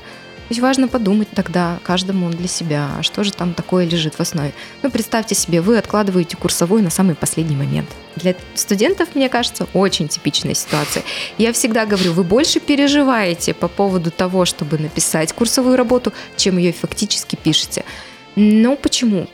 То 0.49 0.62
важно 0.62 0.88
подумать 0.88 1.27
тогда 1.33 1.79
каждому 1.83 2.29
для 2.29 2.47
себя, 2.47 2.89
что 3.01 3.23
же 3.23 3.33
там 3.33 3.53
такое 3.53 3.86
лежит 3.86 4.15
в 4.15 4.19
основе. 4.21 4.53
Ну, 4.81 4.89
представьте 4.89 5.36
себе, 5.36 5.62
вы 5.62 5.77
откладываете 5.77 6.38
курсовую 6.38 6.83
на 6.83 6.89
самый 6.89 7.15
последний 7.15 7.55
момент. 7.55 7.89
Для 8.15 8.33
студентов, 8.55 9.10
мне 9.13 9.27
кажется, 9.27 9.67
очень 9.73 10.07
типичная 10.07 10.53
ситуация. 10.53 11.03
Я 11.38 11.51
всегда 11.51 11.86
говорю, 11.86 12.13
вы 12.13 12.23
больше 12.23 12.60
переживаете 12.60 13.53
по 13.53 13.67
поводу 13.67 14.10
того, 14.10 14.45
чтобы 14.45 14.77
написать 14.77 15.33
курсовую 15.33 15.75
работу, 15.75 16.13
чем 16.38 16.57
ее 16.57 16.71
фактически 16.71 17.36
пишете. 17.36 17.83
Но 18.36 18.75
почему? 18.75 19.27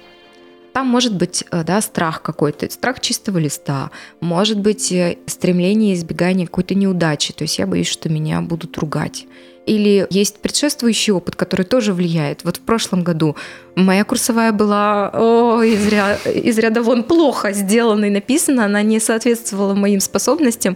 Там 0.74 0.88
может 0.88 1.16
быть 1.16 1.44
э, 1.52 1.64
да, 1.64 1.82
страх 1.82 2.22
какой-то, 2.24 2.70
страх 2.72 3.00
чистого 3.00 3.38
листа, 3.38 3.92
может 4.20 4.60
быть 4.60 4.92
э, 4.92 5.18
стремление 5.28 5.94
избегания 5.94 6.48
какой-то 6.48 6.74
неудачи, 6.74 7.32
то 7.32 7.44
есть 7.44 7.60
я 7.60 7.68
боюсь, 7.68 7.88
что 7.88 8.10
меня 8.10 8.42
будут 8.42 8.78
ругать. 8.80 9.28
Или 9.66 10.08
есть 10.10 10.40
предшествующий 10.40 11.14
опыт, 11.14 11.36
который 11.38 11.66
тоже 11.66 11.94
влияет. 11.94 12.44
Вот 12.44 12.58
в 12.58 12.62
прошлом 12.62 13.04
году 13.04 13.38
моя 13.76 14.04
курсовая 14.04 14.52
была 14.52 15.10
о, 15.14 15.62
из, 15.62 15.88
ря... 15.88 16.16
из 16.26 16.58
ряда 16.58 16.82
вон 16.82 17.04
плохо 17.04 17.54
сделана 17.54 18.06
и 18.06 18.10
написана, 18.10 18.66
она 18.66 18.82
не 18.82 19.00
соответствовала 19.00 19.74
моим 19.76 20.02
способностям, 20.02 20.76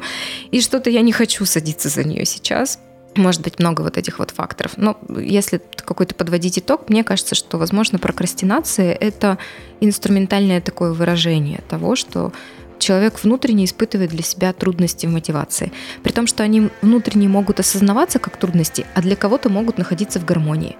и 0.51 0.61
что-то 0.61 0.89
я 0.89 1.01
не 1.01 1.11
хочу 1.11 1.43
садиться 1.45 1.89
за 1.89 2.03
нее 2.03 2.23
сейчас. 2.25 2.79
Может 3.17 3.41
быть, 3.41 3.59
много 3.59 3.81
вот 3.81 3.97
этих 3.97 4.19
вот 4.19 4.31
факторов. 4.31 4.73
Но 4.77 4.97
если 5.17 5.61
какой-то 5.75 6.15
подводить 6.15 6.59
итог, 6.59 6.89
мне 6.89 7.03
кажется, 7.03 7.35
что, 7.35 7.57
возможно, 7.57 7.99
прокрастинация– 7.99 8.93
это 8.99 9.37
инструментальное 9.81 10.61
такое 10.61 10.93
выражение 10.93 11.61
того, 11.67 11.95
что 11.95 12.31
человек 12.79 13.23
внутренне 13.23 13.65
испытывает 13.65 14.11
для 14.11 14.23
себя 14.23 14.53
трудности 14.53 15.07
в 15.07 15.09
мотивации. 15.09 15.71
При 16.03 16.11
том, 16.11 16.27
что 16.27 16.43
они 16.43 16.69
внутренне 16.81 17.27
могут 17.27 17.59
осознаваться 17.59 18.19
как 18.19 18.37
трудности, 18.37 18.85
а 18.93 19.01
для 19.01 19.15
кого-то 19.15 19.49
могут 19.49 19.77
находиться 19.77 20.19
в 20.19 20.25
гармонии. 20.25 20.77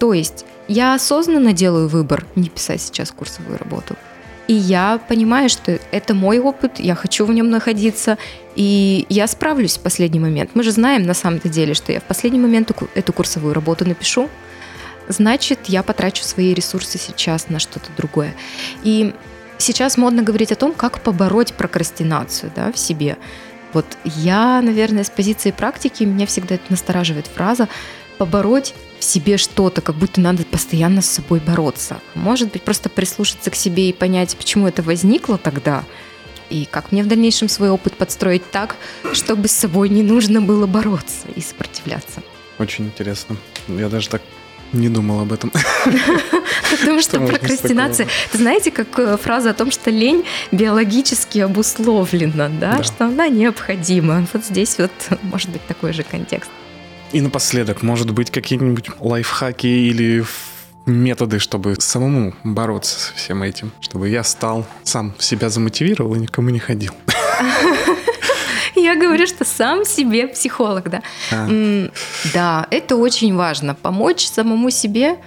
То 0.00 0.12
есть 0.12 0.44
я 0.68 0.94
осознанно 0.94 1.52
делаю 1.52 1.88
выбор 1.88 2.26
не 2.34 2.48
писать 2.48 2.80
сейчас 2.80 3.12
курсовую 3.12 3.58
работу. 3.58 3.96
И 4.46 4.52
я 4.52 5.00
понимаю, 5.08 5.48
что 5.48 5.78
это 5.90 6.14
мой 6.14 6.38
опыт, 6.38 6.78
я 6.78 6.94
хочу 6.94 7.24
в 7.24 7.32
нем 7.32 7.48
находиться, 7.50 8.18
и 8.56 9.06
я 9.08 9.26
справлюсь 9.26 9.78
в 9.78 9.80
последний 9.80 10.20
момент. 10.20 10.50
Мы 10.54 10.62
же 10.62 10.70
знаем 10.70 11.04
на 11.04 11.14
самом-то 11.14 11.48
деле, 11.48 11.74
что 11.74 11.92
я 11.92 12.00
в 12.00 12.04
последний 12.04 12.40
момент 12.40 12.72
эту 12.94 13.12
курсовую 13.12 13.54
работу 13.54 13.86
напишу, 13.86 14.28
значит, 15.08 15.60
я 15.66 15.82
потрачу 15.82 16.24
свои 16.24 16.52
ресурсы 16.52 16.98
сейчас 16.98 17.48
на 17.48 17.58
что-то 17.58 17.88
другое. 17.96 18.34
И 18.82 19.14
Сейчас 19.58 19.96
модно 19.96 20.22
говорить 20.22 20.52
о 20.52 20.56
том, 20.56 20.72
как 20.72 21.00
побороть 21.00 21.54
прокрастинацию 21.54 22.52
да, 22.54 22.72
в 22.72 22.78
себе. 22.78 23.16
Вот 23.72 23.86
я, 24.04 24.60
наверное, 24.60 25.04
с 25.04 25.10
позиции 25.10 25.50
практики, 25.50 26.04
меня 26.04 26.26
всегда 26.26 26.56
это 26.56 26.64
настораживает 26.70 27.26
фраза 27.26 27.68
побороть 28.14 28.74
в 28.98 29.04
себе 29.04 29.36
что-то, 29.36 29.80
как 29.80 29.96
будто 29.96 30.20
надо 30.20 30.44
постоянно 30.44 31.02
с 31.02 31.10
собой 31.10 31.40
бороться. 31.40 32.00
Может 32.14 32.52
быть, 32.52 32.62
просто 32.62 32.88
прислушаться 32.88 33.50
к 33.50 33.54
себе 33.54 33.88
и 33.88 33.92
понять, 33.92 34.36
почему 34.36 34.68
это 34.68 34.82
возникло 34.82 35.38
тогда, 35.38 35.84
и 36.50 36.66
как 36.70 36.92
мне 36.92 37.02
в 37.02 37.06
дальнейшем 37.06 37.48
свой 37.48 37.70
опыт 37.70 37.94
подстроить 37.94 38.50
так, 38.50 38.76
чтобы 39.12 39.48
с 39.48 39.52
собой 39.52 39.88
не 39.88 40.02
нужно 40.02 40.40
было 40.40 40.66
бороться 40.66 41.26
и 41.34 41.40
сопротивляться. 41.40 42.22
Очень 42.58 42.86
интересно. 42.86 43.36
Я 43.68 43.88
даже 43.88 44.08
так 44.08 44.22
не 44.72 44.88
думал 44.88 45.20
об 45.20 45.32
этом. 45.32 45.52
Потому 46.70 47.00
что 47.00 47.20
прокрастинация... 47.20 48.08
Знаете, 48.32 48.70
как 48.70 48.98
э, 48.98 49.16
фраза 49.16 49.50
о 49.50 49.54
том, 49.54 49.70
что 49.70 49.90
лень 49.90 50.24
биологически 50.52 51.38
обусловлена, 51.38 52.48
да, 52.48 52.82
что 52.82 53.06
она 53.06 53.28
необходима. 53.28 54.26
Вот 54.32 54.44
здесь 54.44 54.78
вот 54.78 54.92
может 55.22 55.50
быть 55.50 55.64
такой 55.66 55.92
же 55.92 56.02
контекст. 56.02 56.50
И 57.14 57.20
напоследок, 57.20 57.82
может 57.82 58.10
быть, 58.10 58.32
какие-нибудь 58.32 58.90
лайфхаки 58.98 59.68
или 59.68 60.24
методы, 60.84 61.38
чтобы 61.38 61.76
самому 61.78 62.34
бороться 62.42 62.98
с 62.98 63.12
всем 63.12 63.44
этим, 63.44 63.70
чтобы 63.80 64.08
я 64.08 64.24
стал 64.24 64.66
сам 64.82 65.14
себя 65.20 65.48
замотивировал 65.48 66.16
и 66.16 66.18
никому 66.18 66.50
не 66.50 66.58
ходил. 66.58 66.92
Я 68.74 68.96
говорю, 68.96 69.28
что 69.28 69.44
сам 69.44 69.84
себе 69.84 70.26
психолог, 70.26 70.90
да. 70.90 71.02
А. 71.30 71.88
Да, 72.34 72.66
это 72.72 72.96
очень 72.96 73.32
важно. 73.36 73.76
Помочь 73.76 74.26
самому 74.26 74.70
себе 74.70 75.18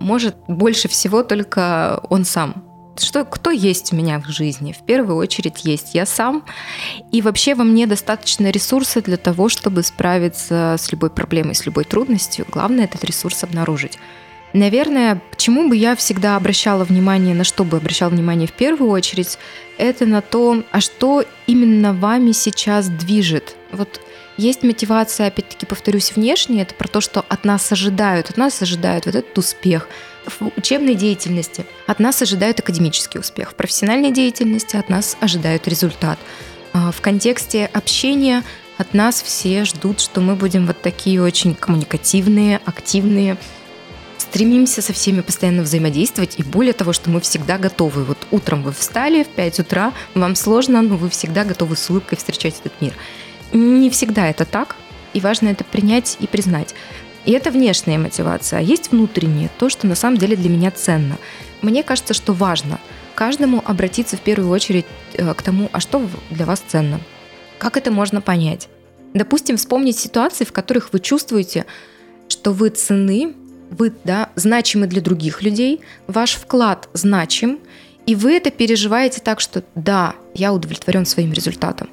может 0.00 0.34
больше 0.48 0.88
всего 0.88 1.22
только 1.22 2.00
он 2.10 2.24
сам. 2.24 2.65
Что, 2.98 3.24
кто 3.24 3.50
есть 3.50 3.92
у 3.92 3.96
меня 3.96 4.18
в 4.20 4.28
жизни? 4.28 4.72
В 4.72 4.84
первую 4.84 5.16
очередь 5.16 5.64
есть 5.64 5.94
я 5.94 6.06
сам. 6.06 6.44
И 7.12 7.22
вообще 7.22 7.54
во 7.54 7.64
мне 7.64 7.86
достаточно 7.86 8.50
ресурса 8.50 9.02
для 9.02 9.16
того, 9.16 9.48
чтобы 9.48 9.82
справиться 9.82 10.76
с 10.78 10.90
любой 10.92 11.10
проблемой, 11.10 11.54
с 11.54 11.66
любой 11.66 11.84
трудностью. 11.84 12.46
Главное 12.50 12.84
этот 12.84 13.04
ресурс 13.04 13.44
обнаружить. 13.44 13.98
Наверное, 14.52 15.20
почему 15.30 15.68
бы 15.68 15.76
я 15.76 15.94
всегда 15.96 16.36
обращала 16.36 16.84
внимание, 16.84 17.34
на 17.34 17.44
что 17.44 17.64
бы 17.64 17.76
обращала 17.76 18.10
внимание 18.10 18.48
в 18.48 18.52
первую 18.52 18.90
очередь, 18.90 19.38
это 19.76 20.06
на 20.06 20.22
то, 20.22 20.62
а 20.70 20.80
что 20.80 21.24
именно 21.46 21.92
вами 21.92 22.32
сейчас 22.32 22.88
движет. 22.88 23.56
Вот 23.72 24.00
есть 24.38 24.62
мотивация, 24.62 25.26
опять-таки, 25.26 25.66
повторюсь, 25.66 26.12
внешняя, 26.14 26.62
это 26.62 26.74
про 26.74 26.88
то, 26.88 27.00
что 27.00 27.24
от 27.28 27.44
нас 27.44 27.70
ожидают, 27.72 28.30
от 28.30 28.36
нас 28.36 28.62
ожидают 28.62 29.06
вот 29.06 29.14
этот 29.14 29.36
успех 29.36 29.88
в 30.26 30.50
учебной 30.56 30.94
деятельности, 30.94 31.66
от 31.86 32.00
нас 32.00 32.20
ожидают 32.22 32.60
академический 32.60 33.20
успех, 33.20 33.50
в 33.50 33.54
профессиональной 33.54 34.10
деятельности 34.10 34.76
от 34.76 34.88
нас 34.88 35.16
ожидают 35.20 35.66
результат. 35.68 36.18
А 36.72 36.90
в 36.92 37.00
контексте 37.00 37.66
общения 37.72 38.42
от 38.78 38.92
нас 38.92 39.22
все 39.22 39.64
ждут, 39.64 40.00
что 40.00 40.20
мы 40.20 40.36
будем 40.36 40.66
вот 40.66 40.82
такие 40.82 41.22
очень 41.22 41.54
коммуникативные, 41.54 42.60
активные, 42.64 43.38
стремимся 44.18 44.82
со 44.82 44.92
всеми 44.92 45.20
постоянно 45.20 45.62
взаимодействовать, 45.62 46.34
и 46.38 46.42
более 46.42 46.72
того, 46.72 46.92
что 46.92 47.10
мы 47.10 47.20
всегда 47.20 47.58
готовы. 47.58 48.04
Вот 48.04 48.18
утром 48.30 48.62
вы 48.62 48.72
встали 48.72 49.22
в 49.22 49.28
5 49.28 49.60
утра, 49.60 49.92
вам 50.14 50.34
сложно, 50.34 50.82
но 50.82 50.96
вы 50.96 51.08
всегда 51.08 51.44
готовы 51.44 51.76
с 51.76 51.88
улыбкой 51.88 52.18
встречать 52.18 52.56
этот 52.60 52.78
мир. 52.80 52.92
Не 53.52 53.88
всегда 53.88 54.28
это 54.28 54.44
так, 54.44 54.76
и 55.14 55.20
важно 55.20 55.48
это 55.48 55.64
принять 55.64 56.16
и 56.20 56.26
признать. 56.26 56.74
И 57.26 57.32
это 57.32 57.50
внешняя 57.50 57.98
мотивация, 57.98 58.60
а 58.60 58.62
есть 58.62 58.92
внутренняя, 58.92 59.50
то, 59.58 59.68
что 59.68 59.86
на 59.86 59.94
самом 59.94 60.16
деле 60.16 60.36
для 60.36 60.48
меня 60.48 60.70
ценно. 60.70 61.18
Мне 61.60 61.82
кажется, 61.82 62.14
что 62.14 62.32
важно 62.32 62.78
каждому 63.14 63.62
обратиться 63.64 64.16
в 64.16 64.20
первую 64.20 64.50
очередь 64.50 64.86
э, 65.14 65.34
к 65.34 65.42
тому, 65.42 65.68
а 65.72 65.80
что 65.80 66.06
для 66.30 66.46
вас 66.46 66.62
ценно. 66.66 67.00
Как 67.58 67.76
это 67.76 67.90
можно 67.90 68.20
понять? 68.20 68.68
Допустим, 69.14 69.56
вспомнить 69.56 69.98
ситуации, 69.98 70.44
в 70.44 70.52
которых 70.52 70.92
вы 70.92 71.00
чувствуете, 71.00 71.64
что 72.28 72.52
вы 72.52 72.68
цены 72.68 73.34
вы 73.70 73.92
да, 74.04 74.30
значимы 74.36 74.86
для 74.86 75.00
других 75.00 75.42
людей, 75.42 75.80
ваш 76.06 76.34
вклад 76.34 76.88
значим, 76.92 77.58
и 78.06 78.14
вы 78.14 78.34
это 78.34 78.50
переживаете 78.50 79.20
так, 79.20 79.40
что 79.40 79.64
да, 79.74 80.14
я 80.34 80.52
удовлетворен 80.52 81.06
своим 81.06 81.32
результатом. 81.32 81.88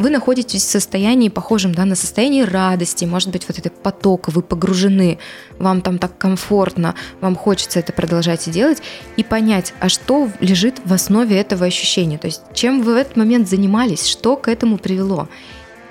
Вы 0.00 0.08
находитесь 0.08 0.62
в 0.62 0.70
состоянии, 0.70 1.28
похожем 1.28 1.74
да, 1.74 1.84
на 1.84 1.94
состояние 1.94 2.46
радости, 2.46 3.04
может 3.04 3.28
быть, 3.28 3.46
вот 3.46 3.58
этот 3.58 3.74
поток, 3.82 4.28
вы 4.28 4.40
погружены, 4.40 5.18
вам 5.58 5.82
там 5.82 5.98
так 5.98 6.16
комфортно, 6.16 6.94
вам 7.20 7.36
хочется 7.36 7.80
это 7.80 7.92
продолжать 7.92 8.48
и 8.48 8.50
делать, 8.50 8.80
и 9.18 9.22
понять, 9.22 9.74
а 9.78 9.90
что 9.90 10.30
лежит 10.40 10.80
в 10.86 10.94
основе 10.94 11.36
этого 11.36 11.66
ощущения, 11.66 12.16
то 12.16 12.28
есть 12.28 12.40
чем 12.54 12.80
вы 12.80 12.94
в 12.94 12.96
этот 12.96 13.18
момент 13.18 13.46
занимались, 13.46 14.06
что 14.06 14.36
к 14.36 14.48
этому 14.48 14.78
привело. 14.78 15.28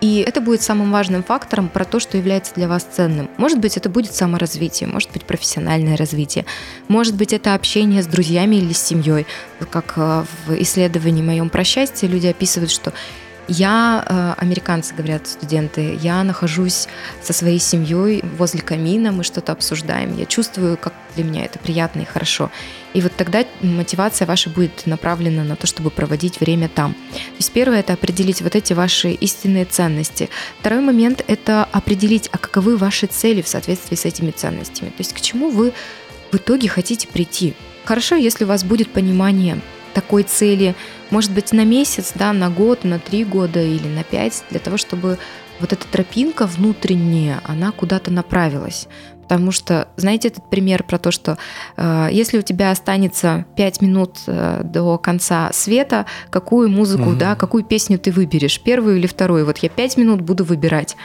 И 0.02 0.26
это 0.28 0.42
будет 0.42 0.64
самым 0.64 0.92
важным 0.92 1.22
фактором 1.22 1.70
про 1.70 1.86
то, 1.86 2.00
что 2.00 2.18
является 2.18 2.56
для 2.56 2.68
вас 2.68 2.88
ценным. 2.92 3.30
Может 3.38 3.60
быть, 3.60 3.78
это 3.78 3.90
будет 3.90 4.16
саморазвитие, 4.16 4.90
может 4.90 5.12
быть, 5.12 5.24
профессиональное 5.24 5.96
развитие, 5.96 6.48
может 6.88 7.14
быть, 7.14 7.32
это 7.32 7.54
общение 7.54 8.02
с 8.02 8.08
друзьями 8.08 8.56
или 8.56 8.74
с 8.74 8.82
семьей. 8.82 9.28
Как 9.70 9.94
э, 9.98 10.24
в 10.48 10.60
исследовании 10.64 11.22
моем 11.22 11.52
про 11.52 11.64
счастье 11.64 12.10
люди 12.10 12.26
описывают, 12.26 12.72
что 12.72 12.92
я, 13.50 14.06
э, 14.08 14.42
американцы 14.42 14.94
говорят, 14.94 15.28
студенты, 15.28 15.98
я 16.02 16.24
нахожусь 16.24 16.88
со 17.22 17.34
своей 17.34 17.60
семьей 17.60 18.24
возле 18.38 18.62
камина, 18.62 19.12
мы 19.12 19.24
что-то 19.24 19.52
обсуждаем, 19.52 20.16
я 20.18 20.26
чувствую, 20.26 20.78
как 20.78 20.94
для 21.16 21.24
меня 21.24 21.46
это 21.46 21.60
приятно 21.60 22.02
и 22.02 22.06
хорошо. 22.06 22.52
И 22.94 23.02
вот 23.02 23.12
тогда 23.16 23.44
мотивация 23.62 24.26
ваша 24.26 24.50
будет 24.50 24.86
направлена 24.86 25.44
на 25.44 25.56
то, 25.56 25.68
чтобы 25.68 25.90
проводить 25.90 26.40
время 26.40 26.70
там. 26.70 26.94
То 26.94 27.38
есть 27.38 27.52
первое– 27.52 27.80
это 27.82 27.94
определить 27.94 28.42
вот 28.42 28.56
эти 28.56 28.74
ваши 28.74 29.12
истинные 29.12 29.66
ценности. 29.66 30.30
Второй 30.60 30.82
момент– 30.82 31.24
это 31.28 31.68
определить, 31.72 32.30
а 32.32 32.38
каковы 32.38 32.78
ваши 32.78 33.08
цели 33.08 33.42
в 33.42 33.48
соответствии 33.48 33.96
с 33.96 34.06
этими 34.06 34.32
ценностями. 34.32 34.90
То 34.90 35.00
есть 35.00 35.14
к 35.14 35.22
чему 35.22 35.50
вы 35.50 35.74
в 36.32 36.36
итоге 36.36 36.70
хотите 36.70 37.08
прийти. 37.08 37.56
Хорошо, 37.86 38.16
если 38.16 38.44
у 38.44 38.48
вас 38.48 38.64
будет 38.64 38.92
понимание 38.92 39.60
такой 39.94 40.24
цели, 40.24 40.76
может 41.10 41.32
быть, 41.32 41.52
на 41.52 41.66
месяц, 41.66 42.14
да, 42.16 42.34
на 42.34 42.50
год, 42.50 42.84
на 42.84 43.00
три 43.00 43.24
года 43.24 43.62
или 43.62 43.88
на 43.88 44.04
пять, 44.04 44.44
для 44.50 44.60
того, 44.60 44.78
чтобы 44.78 45.18
вот 45.60 45.74
эта 45.74 45.86
тропинка 45.88 46.46
внутренняя, 46.46 47.42
она 47.44 47.72
куда-то 47.72 48.12
направилась. 48.12 48.88
Потому 49.30 49.52
что, 49.52 49.90
знаете, 49.96 50.30
этот 50.30 50.50
пример 50.50 50.84
про 50.84 50.98
то, 50.98 51.12
что 51.12 51.38
э, 51.78 52.08
если 52.12 52.40
у 52.40 52.42
тебя 52.42 52.72
останется 52.72 53.46
5 53.58 53.82
минут 53.82 54.18
э, 54.26 54.62
до 54.64 54.98
конца 54.98 55.52
света, 55.54 56.08
какую 56.32 56.70
музыку, 56.70 57.10
угу. 57.10 57.16
да, 57.16 57.36
какую 57.36 57.64
песню 57.64 58.00
ты 58.00 58.12
выберешь, 58.12 58.60
первую 58.60 58.98
или 58.98 59.06
вторую? 59.06 59.46
Вот 59.46 59.60
я 59.60 59.70
5 59.70 59.98
минут 59.98 60.22
буду 60.22 60.44
выбирать. 60.44 60.98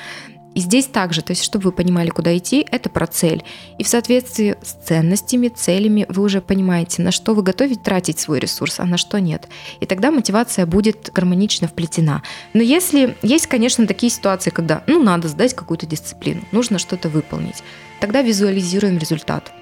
И 0.55 0.61
здесь 0.61 0.87
также, 0.87 1.23
то 1.23 1.33
есть, 1.33 1.43
чтобы 1.43 1.65
вы 1.65 1.73
понимали, 1.73 2.11
куда 2.11 2.37
идти, 2.37 2.67
это 2.71 2.89
про 2.89 3.07
цель. 3.07 3.45
И 3.79 3.85
в 3.85 3.89
соответствии 3.89 4.57
с 4.63 4.73
ценностями, 4.87 5.49
целями 5.49 6.07
вы 6.09 6.23
уже 6.23 6.41
понимаете, 6.41 7.03
на 7.03 7.11
что 7.11 7.35
вы 7.35 7.43
готовы 7.43 7.77
тратить 7.77 8.19
свой 8.19 8.39
ресурс, 8.39 8.79
а 8.79 8.85
на 8.85 8.97
что 8.97 9.19
нет. 9.19 9.49
И 9.81 9.87
тогда 9.87 10.11
мотивация 10.11 10.67
будет 10.67 11.11
гармонично 11.13 11.67
вплетена. 11.67 12.23
Но 12.53 12.63
если 12.63 13.17
есть, 13.23 13.47
конечно, 13.49 13.87
такие 13.87 14.11
ситуации, 14.11 14.51
когда, 14.51 14.85
ну, 14.87 15.03
надо 15.03 15.29
сдать 15.29 15.55
какую-то 15.55 15.87
дисциплину, 15.87 16.43
нужно 16.53 16.79
что-то 16.79 17.09
выполнить, 17.09 17.63
тогда 18.01 18.23
визуализируем 18.23 18.99
результат. 18.99 19.53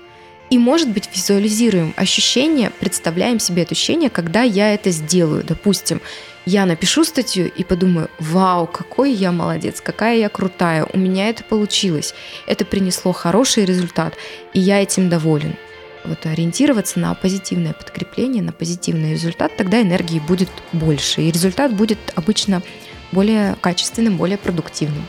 И, 0.52 0.58
может 0.58 0.90
быть, 0.90 1.08
визуализируем 1.14 1.94
ощущение, 1.96 2.68
представляем 2.78 3.40
себе 3.40 3.62
это 3.62 3.72
ощущение, 3.72 4.10
когда 4.10 4.42
я 4.42 4.74
это 4.74 4.90
сделаю. 4.90 5.42
Допустим, 5.42 6.02
я 6.44 6.66
напишу 6.66 7.04
статью 7.04 7.50
и 7.50 7.64
подумаю, 7.64 8.10
вау, 8.18 8.66
какой 8.66 9.12
я 9.14 9.32
молодец, 9.32 9.80
какая 9.80 10.18
я 10.18 10.28
крутая, 10.28 10.86
у 10.92 10.98
меня 10.98 11.30
это 11.30 11.42
получилось. 11.42 12.12
Это 12.46 12.66
принесло 12.66 13.12
хороший 13.12 13.64
результат, 13.64 14.12
и 14.52 14.60
я 14.60 14.82
этим 14.82 15.08
доволен. 15.08 15.56
Вот 16.04 16.26
ориентироваться 16.26 17.00
на 17.00 17.14
позитивное 17.14 17.72
подкрепление, 17.72 18.42
на 18.42 18.52
позитивный 18.52 19.12
результат, 19.12 19.56
тогда 19.56 19.80
энергии 19.80 20.18
будет 20.18 20.50
больше, 20.74 21.22
и 21.22 21.30
результат 21.30 21.72
будет 21.72 21.98
обычно 22.14 22.62
более 23.10 23.56
качественным, 23.62 24.18
более 24.18 24.36
продуктивным. 24.36 25.08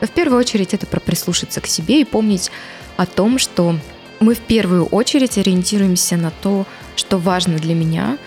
Но 0.00 0.08
в 0.08 0.10
первую 0.10 0.40
очередь 0.40 0.74
это 0.74 0.88
про 0.88 0.98
прислушаться 0.98 1.60
к 1.60 1.68
себе 1.68 2.00
и 2.00 2.04
помнить 2.04 2.50
о 2.96 3.06
том, 3.06 3.38
что 3.38 3.76
мы 4.20 4.34
в 4.34 4.40
первую 4.40 4.84
очередь 4.86 5.38
ориентируемся 5.38 6.16
на 6.16 6.30
то, 6.30 6.66
что 6.94 7.18
важно 7.18 7.56
для 7.58 7.74
меня, 7.74 8.18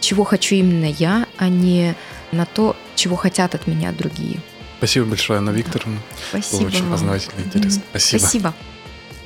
чего 0.00 0.24
хочу 0.24 0.54
именно 0.54 0.86
я, 0.86 1.26
а 1.36 1.48
не 1.48 1.94
на 2.32 2.46
то, 2.46 2.76
чего 2.94 3.16
хотят 3.16 3.54
от 3.54 3.66
меня 3.66 3.92
другие. 3.92 4.40
Спасибо 4.78 5.06
большое, 5.06 5.38
Анна 5.38 5.50
Викторовна. 5.50 5.98
Спасибо. 6.30 6.58
Было 6.58 6.68
очень 6.68 6.82
вам. 6.84 6.92
познавательно 6.92 7.40
и 7.40 7.44
интересно. 7.44 7.82
Спасибо. 7.90 8.20
Спасибо. 8.20 8.54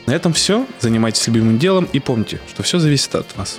На 0.07 0.13
этом 0.13 0.33
все. 0.33 0.67
Занимайтесь 0.81 1.27
любимым 1.27 1.59
делом 1.59 1.89
и 1.93 2.01
помните, 2.01 2.41
что 2.49 2.63
все 2.63 2.79
зависит 2.79 3.15
от 3.15 3.37
вас. 3.37 3.59